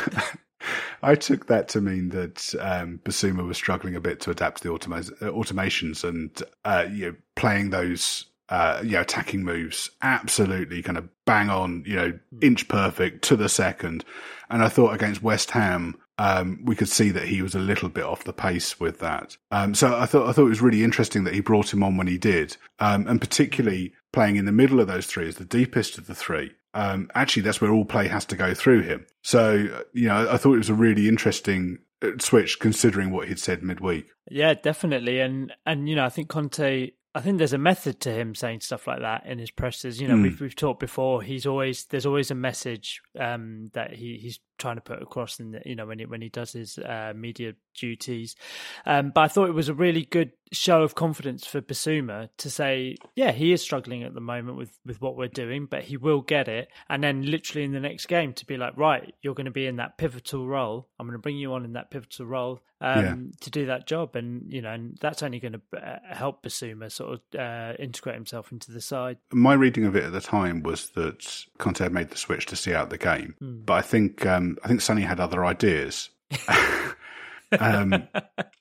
[1.04, 4.68] I took that to mean that um, Bissouma was struggling a bit to adapt to
[4.68, 6.30] the automa- automations and
[6.64, 11.82] uh, you know playing those uh, you know, attacking moves, absolutely kind of bang on,
[11.86, 14.04] you know, inch perfect to the second.
[14.50, 17.88] And I thought against West Ham, um, we could see that he was a little
[17.88, 19.38] bit off the pace with that.
[19.50, 21.96] Um, so I thought I thought it was really interesting that he brought him on
[21.96, 25.46] when he did, um, and particularly playing in the middle of those three as the
[25.46, 26.52] deepest of the three.
[26.74, 29.06] Um, actually, that's where all play has to go through him.
[29.22, 33.38] So you know, I thought it was a really interesting uh, switch considering what he'd
[33.38, 34.08] said midweek.
[34.30, 38.12] Yeah, definitely, and and you know, I think Conte I think there's a method to
[38.12, 40.00] him saying stuff like that in his presses.
[40.00, 40.22] You know, mm.
[40.22, 41.22] we've we've talked before.
[41.22, 45.50] He's always there's always a message um, that he, he's trying to put across in
[45.50, 48.36] the, you know when he when he does his uh, media duties.
[48.86, 52.50] Um, but I thought it was a really good show of confidence for Bissouma to
[52.50, 55.96] say, yeah, he is struggling at the moment with with what we're doing, but he
[55.96, 56.68] will get it.
[56.88, 59.66] And then literally in the next game to be like, right, you're going to be
[59.66, 60.88] in that pivotal role.
[60.98, 63.14] I'm going to bring you on in that pivotal role um, yeah.
[63.40, 66.90] to do that job, and you know, and that's only going to uh, help Bissouma
[66.90, 69.18] sort of uh, integrate himself into the side.
[69.32, 72.56] My reading of it at the time was that Conte had made the switch to
[72.56, 73.64] see out the game, mm.
[73.64, 76.10] but I think um, I think Sonny had other ideas.
[77.58, 78.08] um,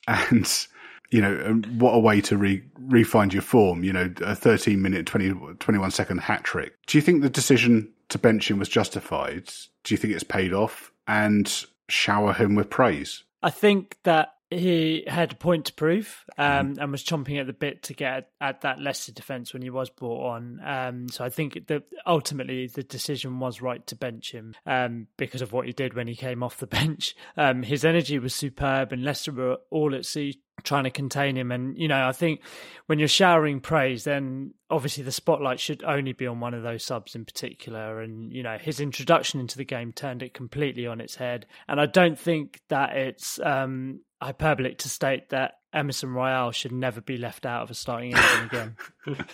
[0.07, 0.67] and
[1.11, 3.83] you know, what a way to re refind your form.
[3.83, 6.73] You know, a 13 minute, 20, 21 second hat trick.
[6.87, 9.49] Do you think the decision to bench him was justified?
[9.83, 10.91] Do you think it's paid off?
[11.07, 13.23] And shower him with praise?
[13.43, 17.53] I think that he had a point to prove um, and was chomping at the
[17.53, 20.59] bit to get at, that Leicester defence when he was brought on.
[20.63, 25.41] Um, so I think that ultimately the decision was right to bench him um, because
[25.41, 27.15] of what he did when he came off the bench.
[27.37, 31.51] Um, his energy was superb, and Leicester were all at sea trying to contain him.
[31.51, 32.41] And, you know, I think
[32.87, 36.83] when you're showering praise, then obviously the spotlight should only be on one of those
[36.83, 38.01] subs in particular.
[38.01, 41.45] And, you know, his introduction into the game turned it completely on its head.
[41.67, 47.01] And I don't think that it's um, hyperbolic to state that Emerson Royal should never
[47.01, 48.75] be left out of a starting eleven again.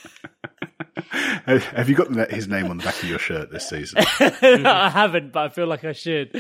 [1.45, 3.99] Have you got his name on the back of your shirt this season?
[4.19, 6.31] I haven't, but I feel like I should.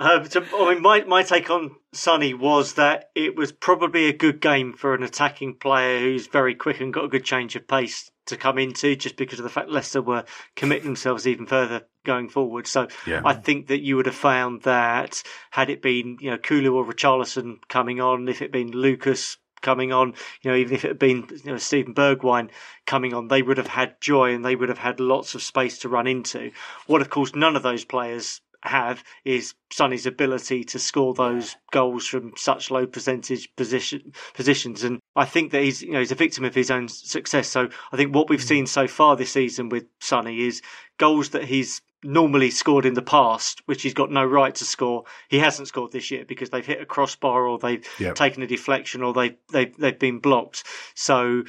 [0.04, 4.12] Uh, so, I mean, my, my take on Sonny was that it was probably a
[4.12, 7.66] good game for an attacking player who's very quick and got a good change of
[7.66, 10.24] pace to come into, just because of the fact Leicester were
[10.56, 12.66] committing themselves even further going forward.
[12.66, 13.22] So yeah.
[13.24, 16.84] I think that you would have found that had it been, you know, Kulu or
[16.84, 20.88] Richarlison coming on, if it had been Lucas coming on, you know, even if it
[20.88, 22.50] had been you know Steven Bergwijn
[22.86, 25.78] coming on, they would have had joy and they would have had lots of space
[25.78, 26.50] to run into.
[26.86, 32.06] What, of course, none of those players have is Sonny's ability to score those goals
[32.06, 36.16] from such low percentage position positions, and I think that he's you know he's a
[36.16, 37.48] victim of his own success.
[37.48, 38.48] So I think what we've mm.
[38.48, 40.62] seen so far this season with Sonny is
[40.98, 45.04] goals that he's normally scored in the past, which he's got no right to score.
[45.28, 48.14] He hasn't scored this year because they've hit a crossbar or they've yep.
[48.14, 50.64] taken a deflection or they've, they've, they've been blocked.
[50.94, 51.44] So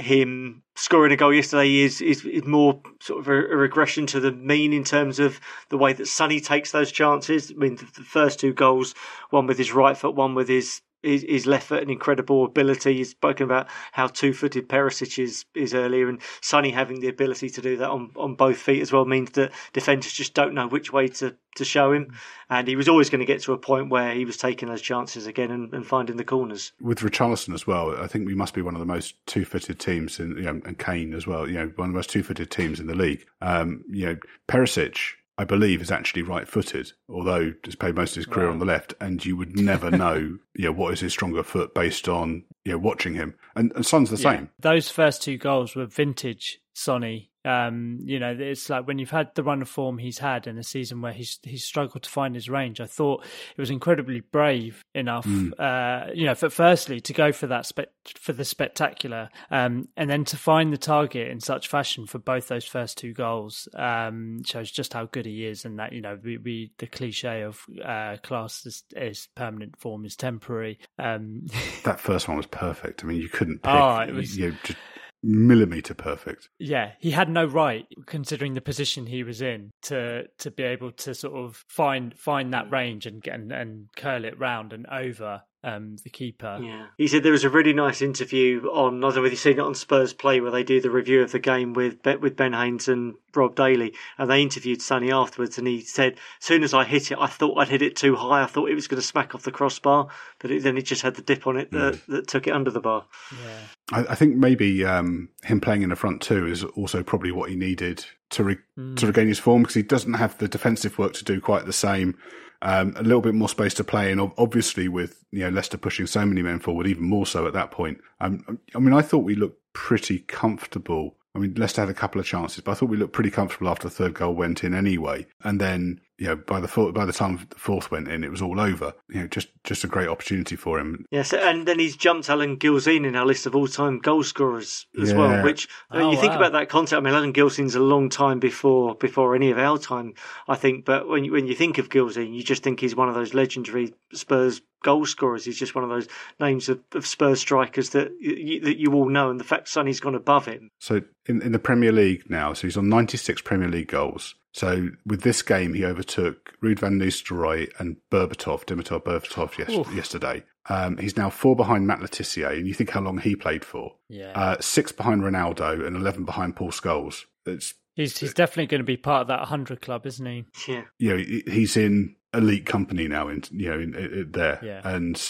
[0.00, 4.20] him scoring a goal yesterday is, is, is more sort of a, a, regression to
[4.20, 7.50] the mean in terms of the way that Sonny takes those chances.
[7.50, 8.94] I mean, the, the first two goals,
[9.30, 12.94] one with his right foot, one with his his, his left foot, and incredible ability.
[12.94, 17.50] He's spoken about how two footed Perisic is, is earlier, and Sonny having the ability
[17.50, 20.68] to do that on, on both feet as well means that defenders just don't know
[20.68, 22.14] which way to, to show him.
[22.48, 24.82] And he was always going to get to a point where he was taking those
[24.82, 26.72] chances again and, and finding the corners.
[26.80, 29.78] With Richarlison as well, I think we must be one of the most two footed
[29.78, 32.22] teams, in, you know, and Kane as well, you know, one of the most two
[32.22, 33.24] footed teams in the league.
[33.40, 34.16] Um, you know,
[34.48, 34.98] Perisic
[35.40, 38.66] I believe, is actually right footed, although has played most of his career on the
[38.66, 42.44] left, and you would never know, you know, what is his stronger foot based on,
[42.66, 43.34] you know, watching him.
[43.56, 44.36] And, and Son's the yeah.
[44.36, 44.50] same.
[44.58, 49.34] Those first two goals were vintage Sonny um, you know, it's like when you've had
[49.34, 52.34] the run of form he's had in a season where he's he's struggled to find
[52.34, 52.80] his range.
[52.80, 55.52] I thought it was incredibly brave enough, mm.
[55.58, 60.10] uh, you know, for firstly to go for that spe- for the spectacular, um, and
[60.10, 64.42] then to find the target in such fashion for both those first two goals um,
[64.44, 67.64] shows just how good he is, and that you know, we, we the cliche of
[67.84, 70.78] uh, class is, is, permanent, form is temporary.
[70.98, 71.46] Um,
[71.84, 73.02] that first one was perfect.
[73.02, 73.72] I mean, you couldn't pick.
[73.72, 74.36] Oh, it was.
[74.36, 74.78] You, you just
[75.22, 76.48] millimeter perfect.
[76.58, 80.92] Yeah, he had no right, considering the position he was in, to to be able
[80.92, 85.42] to sort of find find that range and and, and curl it round and over
[85.62, 86.58] um, the keeper.
[86.62, 88.98] Yeah, he said there was a really nice interview on.
[88.98, 91.22] I don't know whether you've seen it on Spurs Play, where they do the review
[91.22, 95.58] of the game with with Ben Haynes and Rob Daly, and they interviewed Sonny afterwards,
[95.58, 98.16] and he said, "As soon as I hit it, I thought I'd hit it too
[98.16, 98.42] high.
[98.42, 100.08] I thought it was going to smack off the crossbar,
[100.38, 102.06] but it, then it just had the dip on it that, mm.
[102.06, 103.58] that took it under the bar." Yeah,
[103.92, 107.50] I, I think maybe um, him playing in the front two is also probably what
[107.50, 108.96] he needed to re- mm.
[108.96, 111.72] to regain his form because he doesn't have the defensive work to do quite the
[111.72, 112.16] same
[112.62, 116.06] um, a little bit more space to play, and obviously with you know Leicester pushing
[116.06, 118.00] so many men forward, even more so at that point.
[118.20, 121.16] Um, I mean, I thought we looked pretty comfortable.
[121.34, 123.68] I mean, Leicester had a couple of chances, but I thought we looked pretty comfortable
[123.68, 125.26] after the third goal went in anyway.
[125.44, 128.30] And then you know, by the fourth, by the time the fourth went in, it
[128.30, 128.92] was all over.
[129.08, 131.06] You know, just just a great opportunity for him.
[131.10, 135.12] Yes, and then he's jumped Alan Gilzean in our list of all-time goal scorers as
[135.12, 135.16] yeah.
[135.16, 135.42] well.
[135.44, 136.36] Which uh, oh, you think wow.
[136.36, 137.00] about that concept.
[137.00, 140.12] I mean, Alan Gilzean's a long time before before any of our time,
[140.46, 140.84] I think.
[140.84, 143.32] But when you, when you think of Gilzean, you just think he's one of those
[143.32, 145.46] legendary Spurs goal scorers.
[145.46, 146.08] He's just one of those
[146.38, 149.30] names of, of Spurs strikers that you, that you all know.
[149.30, 150.68] And the fact Sonny's gone above him.
[150.80, 154.34] So in in the Premier League now, so he's on ninety six Premier League goals.
[154.52, 160.44] So with this game, he overtook Ruud van Nistelrooy and Berbatov, Dimitar Berbatov yes, yesterday.
[160.68, 163.64] Um, he's now four behind Matt Le Tissier, and you think how long he played
[163.64, 163.94] for?
[164.08, 167.24] Yeah, uh, six behind Ronaldo and eleven behind Paul Scholes.
[167.46, 170.44] It's he's he's definitely going to be part of that hundred club, isn't he?
[170.68, 173.28] Yeah, you know, he's in elite company now.
[173.28, 174.80] In you know, in, in, there, yeah.
[174.84, 175.20] and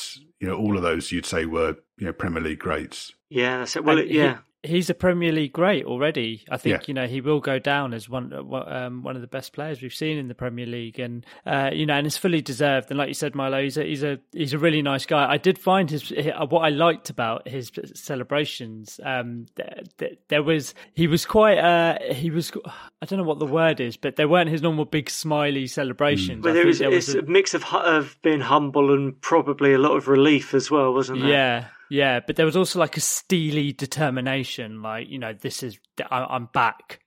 [0.41, 3.12] you know, all of those you'd say were you know Premier League greats.
[3.29, 3.85] Yeah, that's it.
[3.85, 4.39] Well, it, yeah.
[4.63, 6.45] He's a Premier League great already.
[6.51, 6.85] I think Yeah.
[6.89, 9.95] you know he will go down as one um, one of the best players we've
[9.95, 12.91] seen in the Premier League, and uh, you know, and it's fully deserved.
[12.91, 15.31] And like you said, Milo, he's a he's a he's a really nice guy.
[15.31, 16.11] I did find his
[16.49, 19.01] what I liked about his celebrations.
[19.03, 22.53] Um, th- th- there was he was quite uh, he was
[23.01, 26.43] I don't know what the word is, but they weren't his normal big smiley celebrations.
[26.43, 29.73] But I there was, there it's a- a mix of of being humble and probably
[29.73, 31.31] a lot of relief as well, wasn't there?
[31.31, 35.78] Yeah, yeah, but there was also like a steely determination, like you know, this is
[36.11, 37.01] I, I'm back.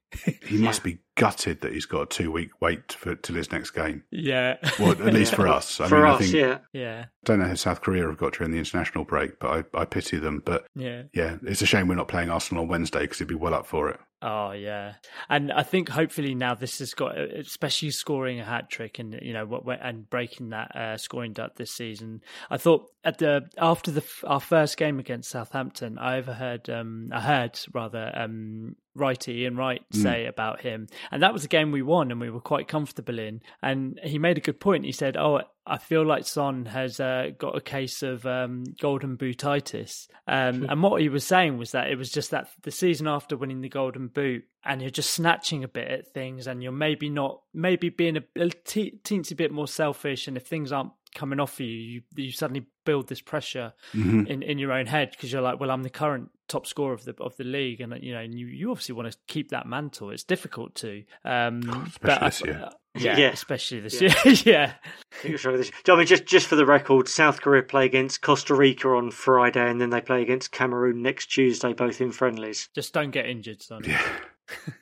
[0.45, 3.71] He must be gutted that he's got a two week wait for till his next
[3.71, 4.03] game.
[4.11, 5.79] Yeah, Well, at least for us.
[5.79, 6.57] I For mean, us, I think yeah.
[6.71, 9.81] yeah, I don't know how South Korea have got during the international break, but I,
[9.81, 10.43] I pity them.
[10.45, 11.03] But yeah.
[11.13, 13.65] yeah, it's a shame we're not playing Arsenal on Wednesday because he'd be well up
[13.65, 13.99] for it.
[14.25, 14.93] Oh yeah,
[15.27, 19.33] and I think hopefully now this has got, especially scoring a hat trick and you
[19.33, 22.21] know what and breaking that uh, scoring dot this season.
[22.49, 27.19] I thought at the after the our first game against Southampton, I overheard, um, I
[27.19, 31.81] heard rather, um, Wrighty Ian Wright say about him, and that was a game we
[31.81, 33.41] won and we were quite comfortable in.
[33.61, 34.85] And he made a good point.
[34.85, 39.17] He said, "Oh, I feel like Son has uh, got a case of um, golden
[39.17, 40.07] bootitis.
[40.27, 43.37] Um, and what he was saying was that it was just that the season after
[43.37, 47.09] winning the golden boot, and you're just snatching a bit at things, and you're maybe
[47.09, 51.39] not, maybe being a, a te- teensy bit more selfish, and if things aren't coming
[51.39, 54.25] off for you, you you suddenly build this pressure Mm-hmm.
[54.27, 57.05] in, in your own head because you're like, well, I'm the current top scorer of
[57.05, 59.65] the of the league, and you know, and you, you obviously want to keep that
[59.67, 60.09] mantle.
[60.11, 63.13] It's difficult to, um, but I- especially this year.
[63.13, 63.29] yeah, Yeah.
[63.31, 64.13] especially this Yeah.
[64.25, 64.73] year, yeah.
[65.11, 67.85] I think it's right this- I mean, just just for the record, South Korea play
[67.85, 72.11] against Costa Rica on Friday, and then they play against Cameroon next Tuesday, both in
[72.11, 72.69] friendlies.
[72.75, 73.83] Just don't get injured, son.
[73.85, 74.01] Yeah.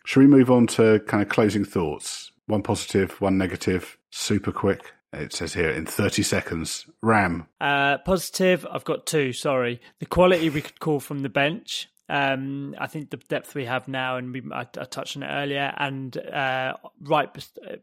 [0.05, 2.32] Shall we move on to kind of closing thoughts?
[2.47, 4.91] One positive, one negative, super quick.
[5.14, 6.86] It says here in 30 seconds.
[7.01, 7.47] Ram.
[7.59, 9.34] Uh, positive, I've got two.
[9.34, 11.89] Sorry, the quality we could call from the bench.
[12.12, 15.28] Um, I think the depth we have now, and we, I, I touched on it
[15.28, 17.30] earlier, and uh, right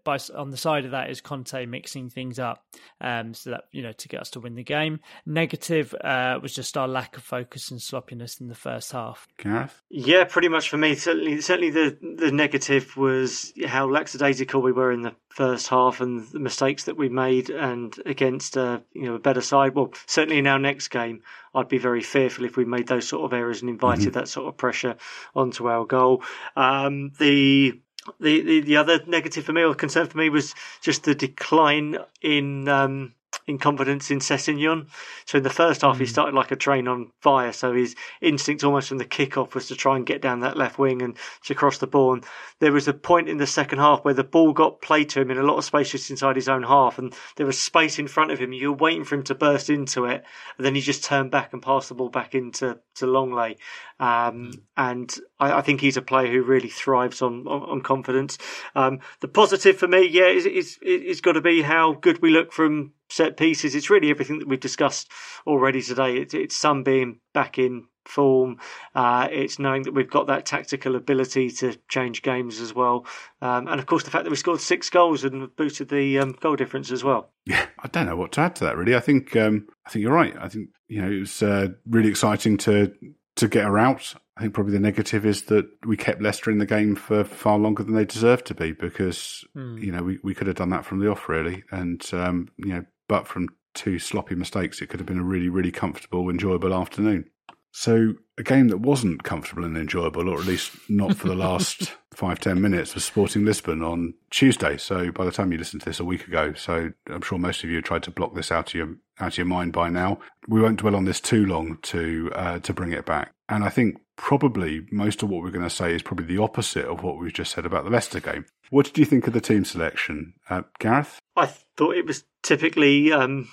[0.05, 2.62] by on the side of that is Conte mixing things up,
[3.01, 5.01] um, so that you know to get us to win the game.
[5.24, 9.26] Negative uh, was just our lack of focus and sloppiness in the first half.
[9.39, 9.81] Gareth?
[9.89, 10.95] Yeah, pretty much for me.
[10.95, 16.26] Certainly, certainly the the negative was how lackadaisical we were in the first half and
[16.30, 19.72] the mistakes that we made, and against uh, you know a better side.
[19.76, 21.22] Well, certainly in our next game,
[21.55, 24.49] I'd be very fearful if we made those sort of errors and invited that sort
[24.49, 24.97] of pressure
[25.36, 26.24] onto our goal.
[26.57, 27.80] Um, the
[28.18, 31.99] the, the the other negative for me or concern for me was just the decline
[32.20, 33.14] in um,
[33.49, 34.88] in confidence in Sessegnon.
[35.24, 37.53] So in the first half, he started like a train on fire.
[37.53, 40.78] So his instinct almost from the kickoff was to try and get down that left
[40.78, 42.12] wing and to cross the ball.
[42.12, 42.24] And
[42.61, 45.30] there was a point in the second half where the ball got played to him
[45.30, 48.07] in a lot of space just inside his own half, and there was space in
[48.07, 48.53] front of him.
[48.53, 50.24] You were waiting for him to burst into it,
[50.57, 53.57] and then he just turned back and passed the ball back into to Lenglet.
[54.01, 58.38] Um, and I, I think he's a player who really thrives on on, on confidence.
[58.74, 62.30] Um, the positive for me, yeah, is is is got to be how good we
[62.30, 63.74] look from set pieces.
[63.74, 65.11] It's really everything that we've discussed
[65.46, 66.16] already today.
[66.18, 68.59] It's, it's Son being back in form.
[68.94, 73.06] Uh, it's knowing that we've got that tactical ability to change games as well,
[73.42, 76.32] um, and of course the fact that we scored six goals and boosted the um,
[76.40, 77.30] goal difference as well.
[77.44, 78.76] Yeah, I don't know what to add to that.
[78.76, 80.34] Really, I think um, I think you're right.
[80.40, 82.92] I think you know it was uh, really exciting to
[83.36, 84.14] to get her out.
[84.36, 87.59] I think probably the negative is that we kept Leicester in the game for far
[87.59, 90.84] longer than they deserved to be because you know we, we could have done that
[90.84, 95.00] from the off really, and um, you know, but from two sloppy mistakes, it could
[95.00, 97.28] have been a really really comfortable, enjoyable afternoon.
[97.72, 101.94] So a game that wasn't comfortable and enjoyable, or at least not for the last
[102.14, 104.76] five ten minutes, was Sporting Lisbon on Tuesday.
[104.76, 107.64] So by the time you listened to this a week ago, so I'm sure most
[107.64, 110.18] of you tried to block this out of your out of your mind by now.
[110.46, 113.32] We won't dwell on this too long to uh, to bring it back.
[113.49, 116.84] And I think probably most of what we're going to say is probably the opposite
[116.84, 118.44] of what we've just said about the Leicester game.
[118.70, 121.18] What did you think of the team selection, uh, Gareth?
[121.36, 123.49] I thought it was typically um,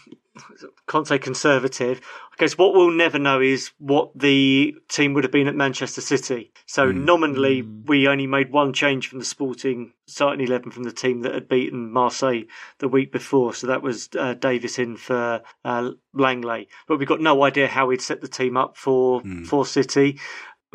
[0.87, 2.01] Conte conservative.
[2.31, 6.01] I guess what we'll never know is what the team would have been at Manchester
[6.01, 6.51] City.
[6.65, 11.21] So nominally, we only made one change from the Sporting starting eleven from the team
[11.21, 12.43] that had beaten Marseille
[12.79, 13.53] the week before.
[13.53, 16.67] So that was uh, Davies in for uh, Lenglet.
[16.87, 20.19] But we've got no idea how he'd set the team up for for City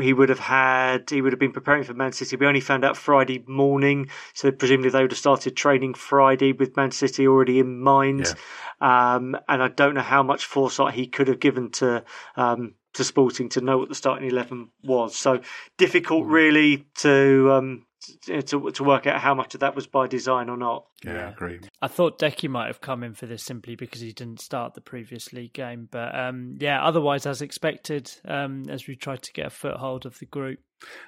[0.01, 2.37] he would have had he would have been preparing for Man City.
[2.37, 6.77] We only found out Friday morning, so presumably they would have started training Friday with
[6.77, 8.35] Man City already in mind.
[8.81, 12.05] Um, and I don't know how much foresight he could have given to
[12.37, 15.17] um, to Sporting to know what the starting eleven was.
[15.17, 15.41] So
[15.77, 17.87] difficult, really, to um,
[18.27, 20.87] to to work out how much of that was by design or not.
[21.05, 21.27] Yeah, yeah.
[21.27, 21.61] I agree.
[21.83, 24.81] I thought Deki might have come in for this simply because he didn't start the
[24.81, 29.47] previous league game, but um, yeah, otherwise as expected, um, as we tried to get
[29.47, 30.61] a foothold of the group.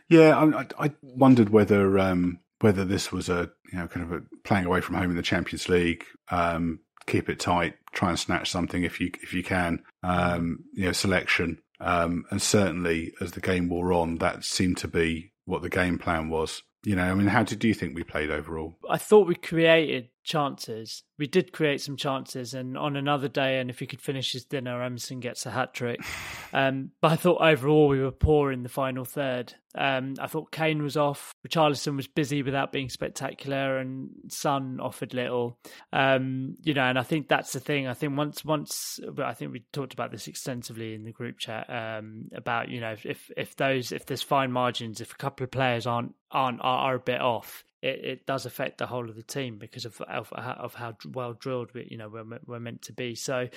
[0.08, 4.22] Yeah, I, I wondered whether um, whether this was a you know kind of a
[4.44, 6.04] playing away from home in the Champions League.
[6.30, 9.82] Um, keep it tight, try and snatch something if you if you can.
[10.02, 14.88] Um, you know, selection, um, and certainly as the game wore on, that seemed to
[14.88, 16.62] be what the game plan was.
[16.84, 18.76] You know, I mean, how did you think we played overall?
[18.88, 21.02] I thought we created chances.
[21.18, 24.44] We did create some chances, and on another day, and if he could finish his
[24.44, 26.00] dinner, Emerson gets a hat trick.
[26.54, 29.54] Um, but I thought overall we were poor in the final third.
[29.74, 31.34] Um, I thought Kane was off.
[31.48, 35.58] Richarlison was busy without being spectacular, and Son offered little.
[35.94, 37.86] Um, you know, and I think that's the thing.
[37.86, 41.70] I think once, once, I think we talked about this extensively in the group chat
[41.70, 45.50] um, about you know if if those if there's fine margins, if a couple of
[45.50, 49.16] players aren't aren't are, are a bit off, it, it does affect the whole of
[49.16, 52.82] the team because of of, of how well drilled we you know we're, we're meant
[52.82, 53.14] to be.
[53.14, 53.48] So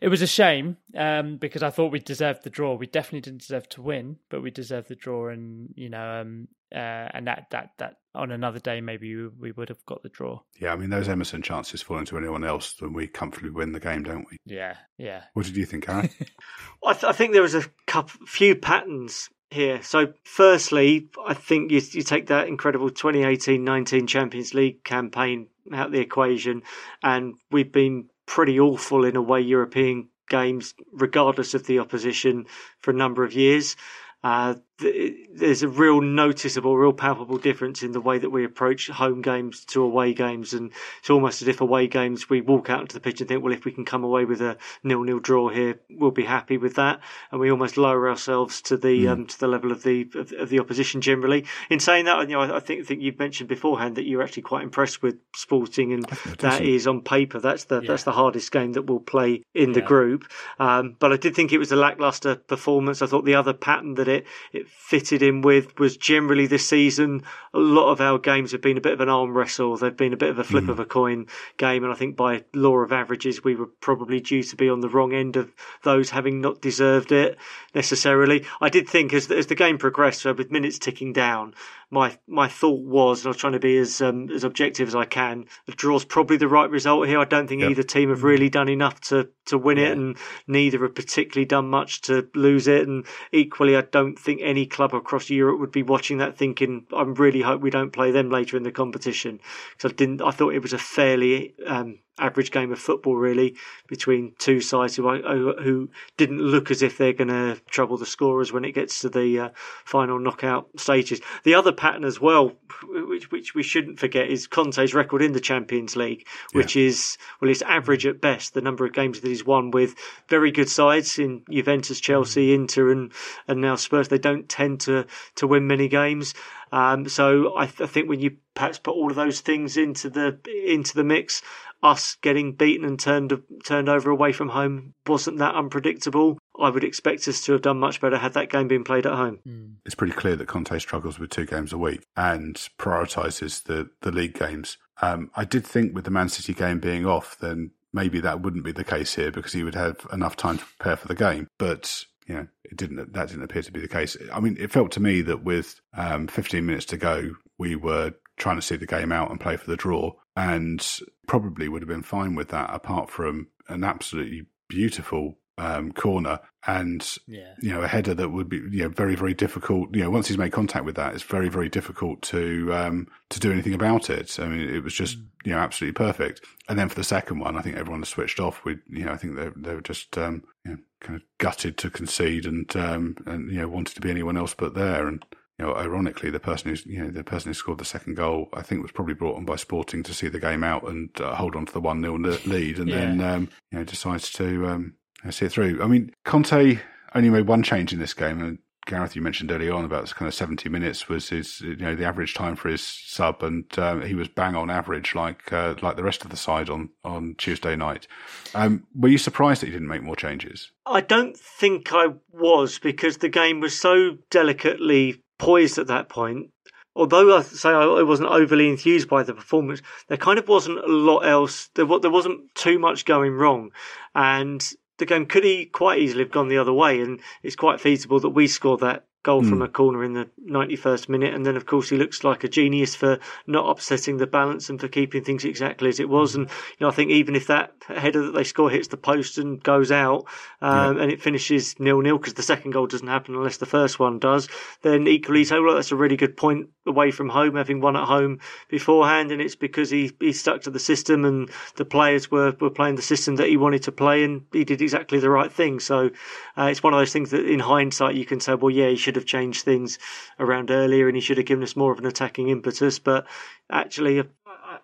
[0.00, 2.74] it was a shame um, because I thought we deserved the draw.
[2.74, 6.48] We definitely didn't deserve to win, but we deserved the draw, and you know, um,
[6.72, 10.08] uh, and that that that on another day maybe we, we, would have got the
[10.08, 10.40] draw.
[10.58, 13.80] Yeah, I mean those Emerson chances fall into anyone else, then we comfortably win the
[13.80, 14.36] game, don't we?
[14.44, 15.22] Yeah, yeah.
[15.34, 16.10] What did you think, Aaron?
[16.84, 19.82] I, th- I think there was a couple, few patterns here.
[19.82, 25.90] So, firstly, I think you, you take that incredible 2018 19 Champions League campaign out
[25.90, 26.62] the equation,
[27.02, 32.46] and we've been pretty awful in away European games, regardless of the opposition,
[32.80, 33.76] for a number of years.
[34.22, 39.20] Uh, there's a real noticeable, real palpable difference in the way that we approach home
[39.20, 42.94] games to away games, and it's almost as if away games we walk out into
[42.94, 45.78] the pitch and think, well, if we can come away with a nil-nil draw here,
[45.90, 47.00] we'll be happy with that,
[47.30, 49.10] and we almost lower ourselves to the mm.
[49.10, 51.46] um, to the level of the of, of, the opposition generally.
[51.68, 54.44] In saying that, you know, I, I think think you've mentioned beforehand that you're actually
[54.44, 56.04] quite impressed with Sporting, and
[56.38, 57.88] that is on paper that's the yeah.
[57.88, 60.24] that's the hardest game that we'll play in the group.
[60.58, 63.02] Um, but I did think it was a lackluster performance.
[63.02, 67.22] I thought the other pattern that it it fitted in with was generally this season.
[67.54, 69.76] A lot of our games have been a bit of an arm wrestle.
[69.76, 70.68] They've been a bit of a flip mm.
[70.68, 74.42] of a coin game, and I think by law of averages, we were probably due
[74.42, 75.52] to be on the wrong end of
[75.82, 77.38] those, having not deserved it
[77.74, 78.44] necessarily.
[78.60, 81.54] I did think as as the game progressed, so with minutes ticking down,
[81.90, 84.94] my my thought was, and I was trying to be as um, as objective as
[84.94, 85.46] I can.
[85.66, 87.18] The draw's probably the right result here.
[87.18, 87.70] I don't think yep.
[87.72, 89.88] either team have really done enough to to win yeah.
[89.88, 90.16] it, and
[90.46, 92.86] neither have particularly done much to lose it.
[92.86, 97.02] And equally, I don't think any club across Europe would be watching that thinking, "I
[97.02, 99.40] really hope we don't play them later in the competition."
[99.72, 100.22] Because I didn't.
[100.22, 103.56] I thought it was a fairly um, average game of football, really,
[103.88, 105.20] between two sides who
[105.62, 109.08] who didn't look as if they're going to trouble the scorers when it gets to
[109.08, 109.48] the uh,
[109.84, 111.20] final knockout stages.
[111.44, 112.52] The other pattern as well,
[112.88, 116.88] which which we shouldn't forget, is Conte's record in the Champions League, which yeah.
[116.88, 118.54] is well, it's average at best.
[118.54, 119.94] The number of games that he's won with
[120.28, 123.12] very good sides in Juventus, Chelsea, Inter, and
[123.48, 124.08] and now Spurs.
[124.08, 125.06] They don't tend to
[125.36, 126.34] to win many games.
[126.72, 130.08] Um, so I, th- I, think when you perhaps put all of those things into
[130.08, 131.42] the into the mix,
[131.82, 133.32] us getting beaten and turned
[133.64, 136.38] turned over away from home wasn't that unpredictable.
[136.58, 139.14] I would expect us to have done much better had that game been played at
[139.14, 139.38] home.
[139.46, 139.74] Mm.
[139.86, 144.12] It's pretty clear that Conte struggles with two games a week and prioritises the, the
[144.12, 144.76] league games.
[145.00, 148.64] Um, I did think with the Man City game being off, then maybe that wouldn't
[148.64, 151.48] be the case here because he would have enough time to prepare for the game.
[151.58, 153.12] But you know, it didn't.
[153.12, 154.16] That didn't appear to be the case.
[154.32, 158.12] I mean, it felt to me that with um, 15 minutes to go, we were
[158.36, 161.88] trying to see the game out and play for the draw, and probably would have
[161.88, 167.52] been fine with that, apart from an absolutely beautiful um, corner and yeah.
[167.60, 169.94] you know a header that would be you know very very difficult.
[169.94, 173.38] You know, once he's made contact with that, it's very very difficult to um, to
[173.38, 174.40] do anything about it.
[174.40, 175.26] I mean, it was just mm.
[175.44, 176.40] you know absolutely perfect.
[176.70, 178.64] And then for the second one, I think everyone has switched off.
[178.64, 181.76] We you know I think they they were just um, you know, kind of gutted
[181.78, 185.22] to concede and um, and you know wanted to be anyone else but there and
[185.60, 188.48] you know, ironically, the person who's, you know, the person who scored the second goal,
[188.54, 191.34] I think was probably brought on by Sporting to see the game out and uh,
[191.34, 192.96] hold on to the 1 0 lead and yeah.
[192.96, 194.94] then, um, you know, decides to um,
[195.28, 195.82] see it through.
[195.82, 196.78] I mean, Conte
[197.14, 198.40] only made one change in this game.
[198.40, 201.94] And Gareth, you mentioned earlier on about kind of 70 minutes was his, you know,
[201.94, 203.42] the average time for his sub.
[203.42, 206.70] And um, he was bang on average like uh, like the rest of the side
[206.70, 208.06] on, on Tuesday night.
[208.54, 210.72] Um, were you surprised that he didn't make more changes?
[210.86, 216.50] I don't think I was because the game was so delicately poised at that point.
[216.94, 220.86] Although I say I wasn't overly enthused by the performance, there kind of wasn't a
[220.86, 221.70] lot else.
[221.74, 223.70] There, there wasn't too much going wrong,
[224.14, 224.60] and
[224.98, 227.00] the game could he quite easily have gone the other way.
[227.00, 229.48] And it's quite feasible that we score that goal mm.
[229.48, 229.64] from hmm.
[229.64, 231.34] a corner in the 91st minute.
[231.34, 234.80] And then, of course, he looks like a genius for not upsetting the balance and
[234.80, 236.34] for keeping things exactly as it was.
[236.34, 239.36] And, you know, I think even if that header that they score hits the post
[239.36, 240.24] and goes out
[240.62, 241.02] um, yeah.
[241.02, 244.18] and it finishes nil nil because the second goal doesn't happen unless the first one
[244.18, 244.48] does,
[244.82, 248.06] then equally so, well, that's a really good point away from home, having won at
[248.06, 249.32] home beforehand.
[249.32, 252.96] And it's because he, he stuck to the system and the players were, were playing
[252.96, 255.78] the system that he wanted to play and he did exactly the right thing.
[255.78, 256.10] So
[256.56, 258.96] uh, it's one of those things that in hindsight you can say, well, yeah, he
[258.96, 259.98] should should have changed things
[260.38, 263.00] around earlier and he should have given us more of an attacking impetus.
[263.00, 263.26] But
[263.68, 264.22] actually,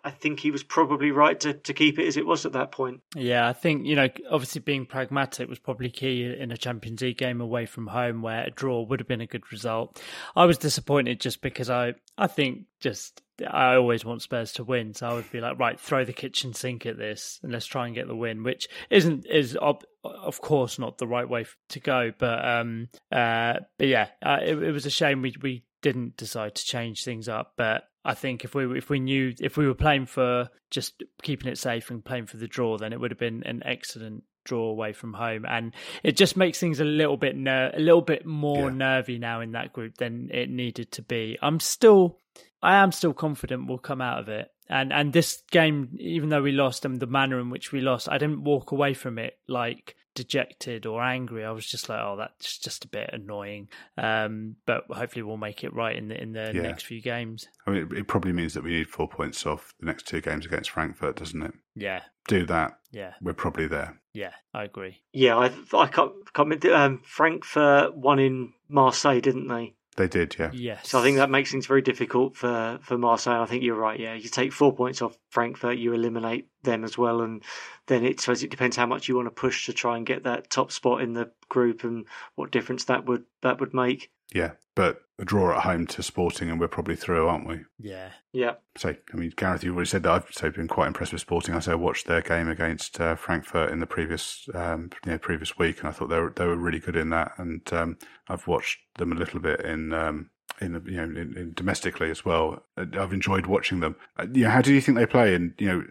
[0.07, 2.71] I think he was probably right to, to keep it as it was at that
[2.71, 3.01] point.
[3.17, 7.19] Yeah, I think, you know, obviously being pragmatic was probably key in a Champions League
[7.19, 10.01] game away from home where a draw would have been a good result.
[10.37, 14.95] I was disappointed just because I, I think just I always want Spurs to win,
[14.95, 17.87] so I would be like, right, throw the kitchen sink at this and let's try
[17.87, 21.81] and get the win, which isn't is of, of course not the right way to
[21.81, 26.17] go, but um, uh, but yeah, uh, it, it was a shame we we didn't
[26.17, 29.67] decide to change things up, but I think if we if we knew if we
[29.67, 33.11] were playing for just keeping it safe and playing for the draw, then it would
[33.11, 37.17] have been an excellent draw away from home, and it just makes things a little
[37.17, 38.77] bit ner- a little bit more yeah.
[38.77, 41.37] nervy now in that group than it needed to be.
[41.43, 42.21] I'm still
[42.63, 44.51] I am still confident we'll come out of it.
[44.69, 48.09] And and this game, even though we lost and the manner in which we lost,
[48.09, 51.45] I didn't walk away from it like dejected or angry.
[51.45, 53.69] I was just like, oh, that's just a bit annoying.
[53.97, 56.62] Um, but hopefully we'll make it right in the in the yeah.
[56.62, 57.47] next few games.
[57.67, 60.21] I mean, it, it, probably means that we need four points off the next two
[60.21, 61.53] games against Frankfurt, doesn't it?
[61.77, 62.01] Yeah.
[62.27, 62.79] Do that.
[62.91, 63.12] Yeah.
[63.21, 64.01] We're probably there.
[64.12, 65.03] Yeah, I agree.
[65.12, 69.75] Yeah, I I can't, can't um, Frankfurt won in Marseille, didn't they?
[69.97, 70.51] They did, yeah.
[70.53, 70.90] Yes.
[70.90, 73.40] So I think that makes things very difficult for, for Marseille.
[73.40, 74.14] I think you're right, yeah.
[74.14, 77.42] You take four points off Frankfurt, you eliminate them as well, and
[77.86, 80.24] then it suppose it depends how much you want to push to try and get
[80.24, 84.11] that top spot in the group and what difference that would that would make.
[84.35, 87.61] Yeah, but a draw at home to Sporting, and we're probably through, aren't we?
[87.79, 88.55] Yeah, yeah.
[88.77, 91.55] So, I mean, Gareth, you've already said that I've so been quite impressed with Sporting.
[91.55, 95.18] I say I watched their game against uh, Frankfurt in the previous, um, you know,
[95.18, 97.33] previous week, and I thought they were they were really good in that.
[97.39, 97.99] And um,
[98.29, 100.31] I've watched them a little bit in um,
[100.61, 102.63] in the, you know in, in domestically as well.
[102.77, 103.97] Uh, I've enjoyed watching them.
[104.19, 105.35] Uh, you know, how do you think they play?
[105.35, 105.85] And you know,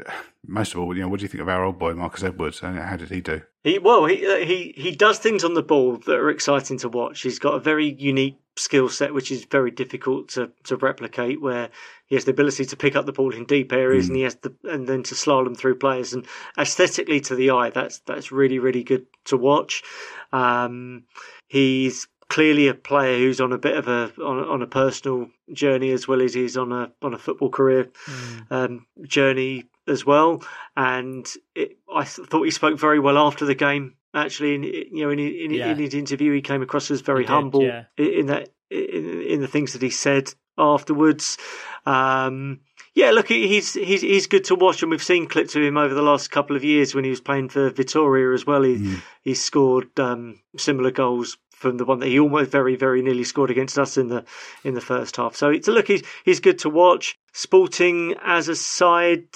[0.47, 2.61] most of all, you know, what do you think of our old boy Marcus Edwards?
[2.61, 3.41] And how did he do?
[3.63, 6.89] He well, he uh, he he does things on the ball that are exciting to
[6.89, 7.21] watch.
[7.21, 11.41] He's got a very unique skill set, which is very difficult to to replicate.
[11.41, 11.69] Where
[12.05, 14.09] he has the ability to pick up the ball in deep areas, mm.
[14.09, 16.13] and he has the and then to slalom through players.
[16.13, 16.25] And
[16.57, 19.83] aesthetically, to the eye, that's that's really really good to watch.
[20.31, 21.03] Um,
[21.47, 25.91] he's clearly a player who's on a bit of a on, on a personal journey
[25.91, 28.51] as well as he's on a on a football career mm.
[28.51, 30.43] um, journey as well.
[30.75, 33.95] And it, I thought he spoke very well after the game.
[34.13, 35.71] Actually, in, you know, in, in, yeah.
[35.71, 37.83] in his interview, he came across as very humble yeah.
[37.97, 41.37] in that in, in, the things that he said afterwards.
[41.85, 42.61] Um,
[42.93, 45.93] yeah, look, he's he's he's good to watch, and we've seen clips of him over
[45.93, 48.63] the last couple of years when he was playing for Vitoria as well.
[48.63, 49.01] He mm.
[49.21, 53.49] he scored um, similar goals from the one that he almost very, very nearly scored
[53.49, 54.25] against us in the
[54.63, 55.35] in the first half.
[55.35, 55.87] So it's a look.
[55.87, 57.17] He's he's good to watch.
[57.33, 59.27] Sporting as a side,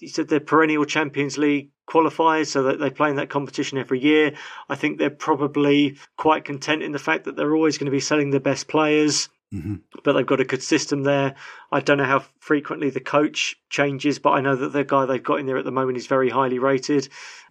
[0.00, 4.00] you said they're perennial Champions League qualifiers, so that they play in that competition every
[4.00, 4.32] year.
[4.68, 8.00] I think they're probably quite content in the fact that they're always going to be
[8.00, 9.28] selling the best players.
[9.52, 9.76] Mm-hmm.
[10.04, 11.34] But they've got a good system there.
[11.72, 15.22] I don't know how frequently the coach changes, but I know that the guy they've
[15.22, 17.08] got in there at the moment is very highly rated,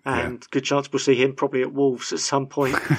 [0.07, 0.47] and yeah.
[0.51, 2.75] good chance we'll see him probably at Wolves at some point.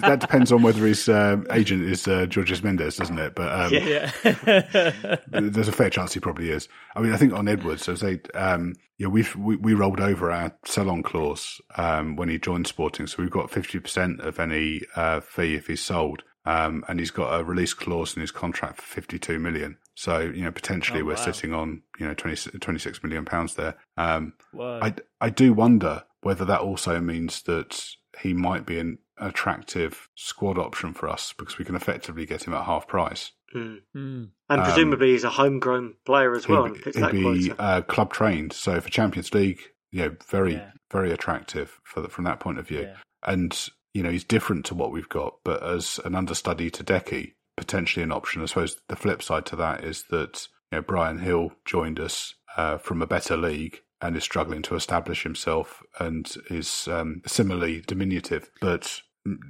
[0.00, 3.36] that depends on whether his um, agent is uh, Jorge Mendes, doesn't it?
[3.36, 4.10] But um, yeah,
[5.28, 6.68] there's a fair chance he probably is.
[6.96, 10.32] I mean, I think on Edwards, I say, um, yeah, we've we, we, rolled over
[10.32, 14.80] our sell-on clause um, when he joined Sporting, so we've got fifty percent of any
[14.96, 16.24] uh, fee if he's sold.
[16.46, 19.78] Um, and he's got a release clause in his contract for 52 million.
[19.94, 21.24] So, you know, potentially oh, we're wow.
[21.24, 23.76] sitting on, you know, 20, 26 million pounds there.
[23.96, 27.86] Um, I, I do wonder whether that also means that
[28.20, 32.54] he might be an attractive squad option for us because we can effectively get him
[32.54, 33.32] at half price.
[33.54, 33.78] Mm.
[33.96, 34.28] Mm.
[34.50, 36.64] And um, presumably he's a homegrown player as well.
[36.64, 38.52] He'd, he'd be uh, club trained.
[38.52, 39.60] So for Champions League,
[39.92, 40.70] you know, very, yeah.
[40.90, 42.82] very attractive for the, from that point of view.
[42.82, 42.96] Yeah.
[43.22, 47.34] And you know, he's different to what we've got, but as an understudy to Deki,
[47.56, 48.42] potentially an option.
[48.42, 52.34] I suppose the flip side to that is that, you know, Bryan Gil joined us
[52.56, 57.82] uh, from a better league and is struggling to establish himself and is um, similarly
[57.86, 58.50] diminutive.
[58.60, 59.00] But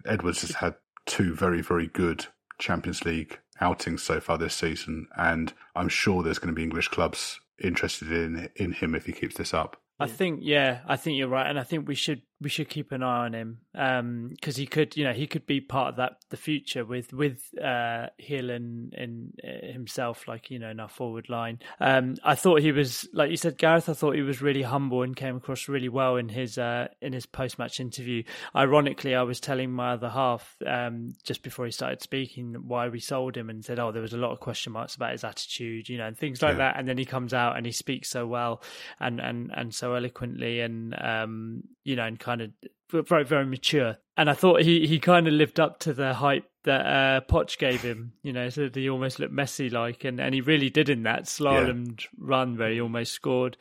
[0.06, 0.76] Edwards has had
[1.06, 2.26] two very, very good
[2.58, 6.88] Champions League outings so far this season, and I'm sure there's going to be English
[6.88, 9.76] clubs interested in in him if he keeps this up.
[10.00, 12.92] I think, yeah, I think you're right, and I think we should we should keep
[12.92, 15.96] an eye on him because um, he could, you know, he could be part of
[15.96, 20.80] that the future with with uh, Gil and, and uh, himself, like you know, in
[20.80, 21.58] our forward line.
[21.80, 23.88] Um, I thought he was, like you said, Gareth.
[23.88, 27.12] I thought he was really humble and came across really well in his uh, in
[27.12, 28.22] his post match interview.
[28.54, 33.00] Ironically, I was telling my other half um, just before he started speaking why we
[33.00, 35.88] sold him and said, oh, there was a lot of question marks about his attitude,
[35.88, 36.72] you know, and things like yeah.
[36.72, 36.78] that.
[36.78, 38.62] And then he comes out and he speaks so well
[39.00, 42.50] and and and so eloquently and um, you know, and kind of
[42.90, 43.96] very very mature.
[44.16, 47.58] And I thought he he kind of lived up to the hype that uh, Poch
[47.58, 48.12] gave him.
[48.22, 51.24] You know, so he almost looked Messi like, and, and he really did in that
[51.24, 52.06] slalom yeah.
[52.18, 53.56] run where he almost scored.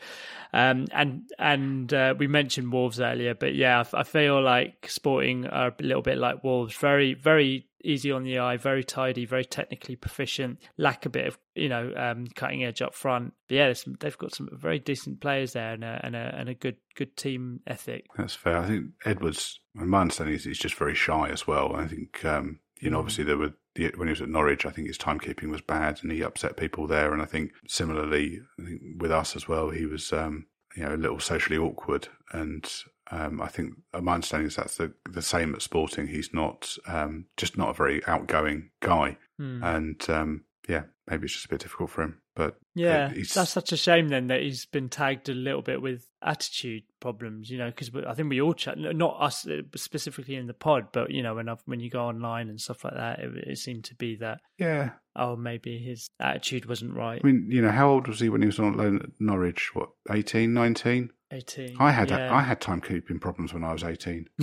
[0.54, 5.48] Um, and and uh, we mentioned Wolves earlier, but yeah, I, I feel like Sporting
[5.48, 9.46] are a little bit like Wolves, very very easy on the eye, very tidy, very
[9.46, 13.34] technically proficient, lack a bit of you know um, cutting edge up front.
[13.48, 16.54] But yeah, they've got some very decent players there and a, and a, and a
[16.54, 18.06] good good team ethic.
[18.18, 18.58] That's fair.
[18.58, 18.86] I think
[19.18, 21.76] Edwards, my understanding is he's just very shy as well.
[21.76, 23.00] I think um, you know mm.
[23.00, 26.12] obviously there were when he was at Norwich, I think his timekeeping was bad and
[26.12, 27.12] he upset people there.
[27.12, 30.46] And I think similarly, I think with us as well, he was um,
[30.76, 32.70] you know a little socially awkward and
[33.12, 36.08] um, I think uh, my understanding is that's the the same at Sporting.
[36.08, 39.64] He's not um, just not a very outgoing guy, mm.
[39.64, 42.22] and um, yeah, maybe it's just a bit difficult for him.
[42.36, 46.08] But yeah, that's such a shame then that he's been tagged a little bit with
[46.22, 47.52] attitude problems.
[47.52, 50.88] You know, because I think we all chat, not us uh, specifically in the pod,
[50.92, 53.58] but you know, when I've, when you go online and stuff like that, it, it
[53.60, 57.22] seemed to be that yeah, oh, maybe his attitude wasn't right.
[57.24, 59.76] I mean, you know, how old was he when he was on loan at Norwich?
[59.76, 61.12] What, 18, 19?
[61.32, 61.78] 18.
[61.80, 62.34] I had yeah.
[62.34, 64.28] I had timekeeping problems when I was 18.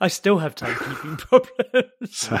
[0.00, 2.16] I still have timekeeping problems.
[2.16, 2.38] so,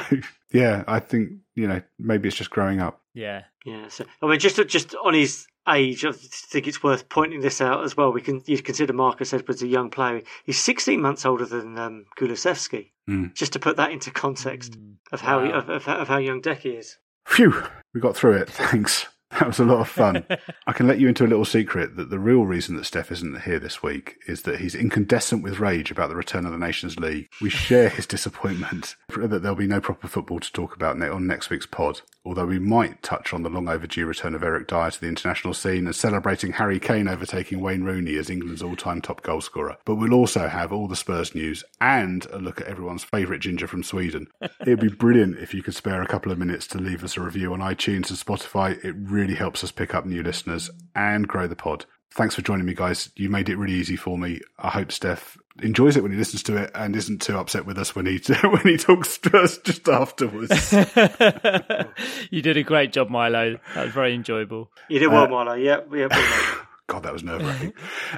[0.52, 3.02] yeah, I think, you know, maybe it's just growing up.
[3.14, 3.42] Yeah.
[3.64, 3.88] Yeah.
[3.88, 7.84] So, I mean, just just on his age, I think it's worth pointing this out
[7.84, 8.12] as well.
[8.12, 10.22] We can you consider Marcus Edwards a young player.
[10.44, 12.92] He's 16 months older than um, Kulusevski.
[13.08, 13.34] Mm.
[13.34, 14.94] Just to put that into context mm.
[15.12, 15.58] of how wow.
[15.58, 16.96] of, of, of how young Deki is.
[17.26, 17.62] Phew,
[17.94, 18.48] we got through it.
[18.50, 19.06] Thanks.
[19.38, 20.26] That was a lot of fun.
[20.66, 23.42] I can let you into a little secret that the real reason that Steph isn't
[23.42, 26.98] here this week is that he's incandescent with rage about the return of the Nations
[26.98, 27.28] League.
[27.40, 31.48] We share his disappointment that there'll be no proper football to talk about on next
[31.48, 35.00] week's pod although we might touch on the long overdue return of Eric Dier to
[35.00, 39.22] the international scene and celebrating Harry Kane overtaking Wayne Rooney as England's all time top
[39.22, 39.76] goalscorer.
[39.84, 43.66] But we'll also have all the Spurs news and a look at everyone's favourite ginger
[43.66, 44.28] from Sweden.
[44.60, 47.22] It'd be brilliant if you could spare a couple of minutes to leave us a
[47.22, 48.82] review on iTunes and Spotify.
[48.84, 51.86] It really helps us pick up new listeners and grow the pod.
[52.12, 53.10] Thanks for joining me, guys.
[53.16, 54.40] You made it really easy for me.
[54.58, 57.78] I hope Steph enjoys it when he listens to it and isn't too upset with
[57.78, 60.72] us when he when he talks to us just afterwards.
[62.30, 63.58] you did a great job, Milo.
[63.74, 64.70] That was very enjoyable.
[64.88, 65.54] You did well, uh, Milo.
[65.54, 66.08] Yeah, yeah.
[66.86, 67.72] God, that was nerve wracking.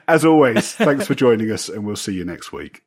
[0.09, 2.82] As always, thanks for joining us, and we'll see you next week.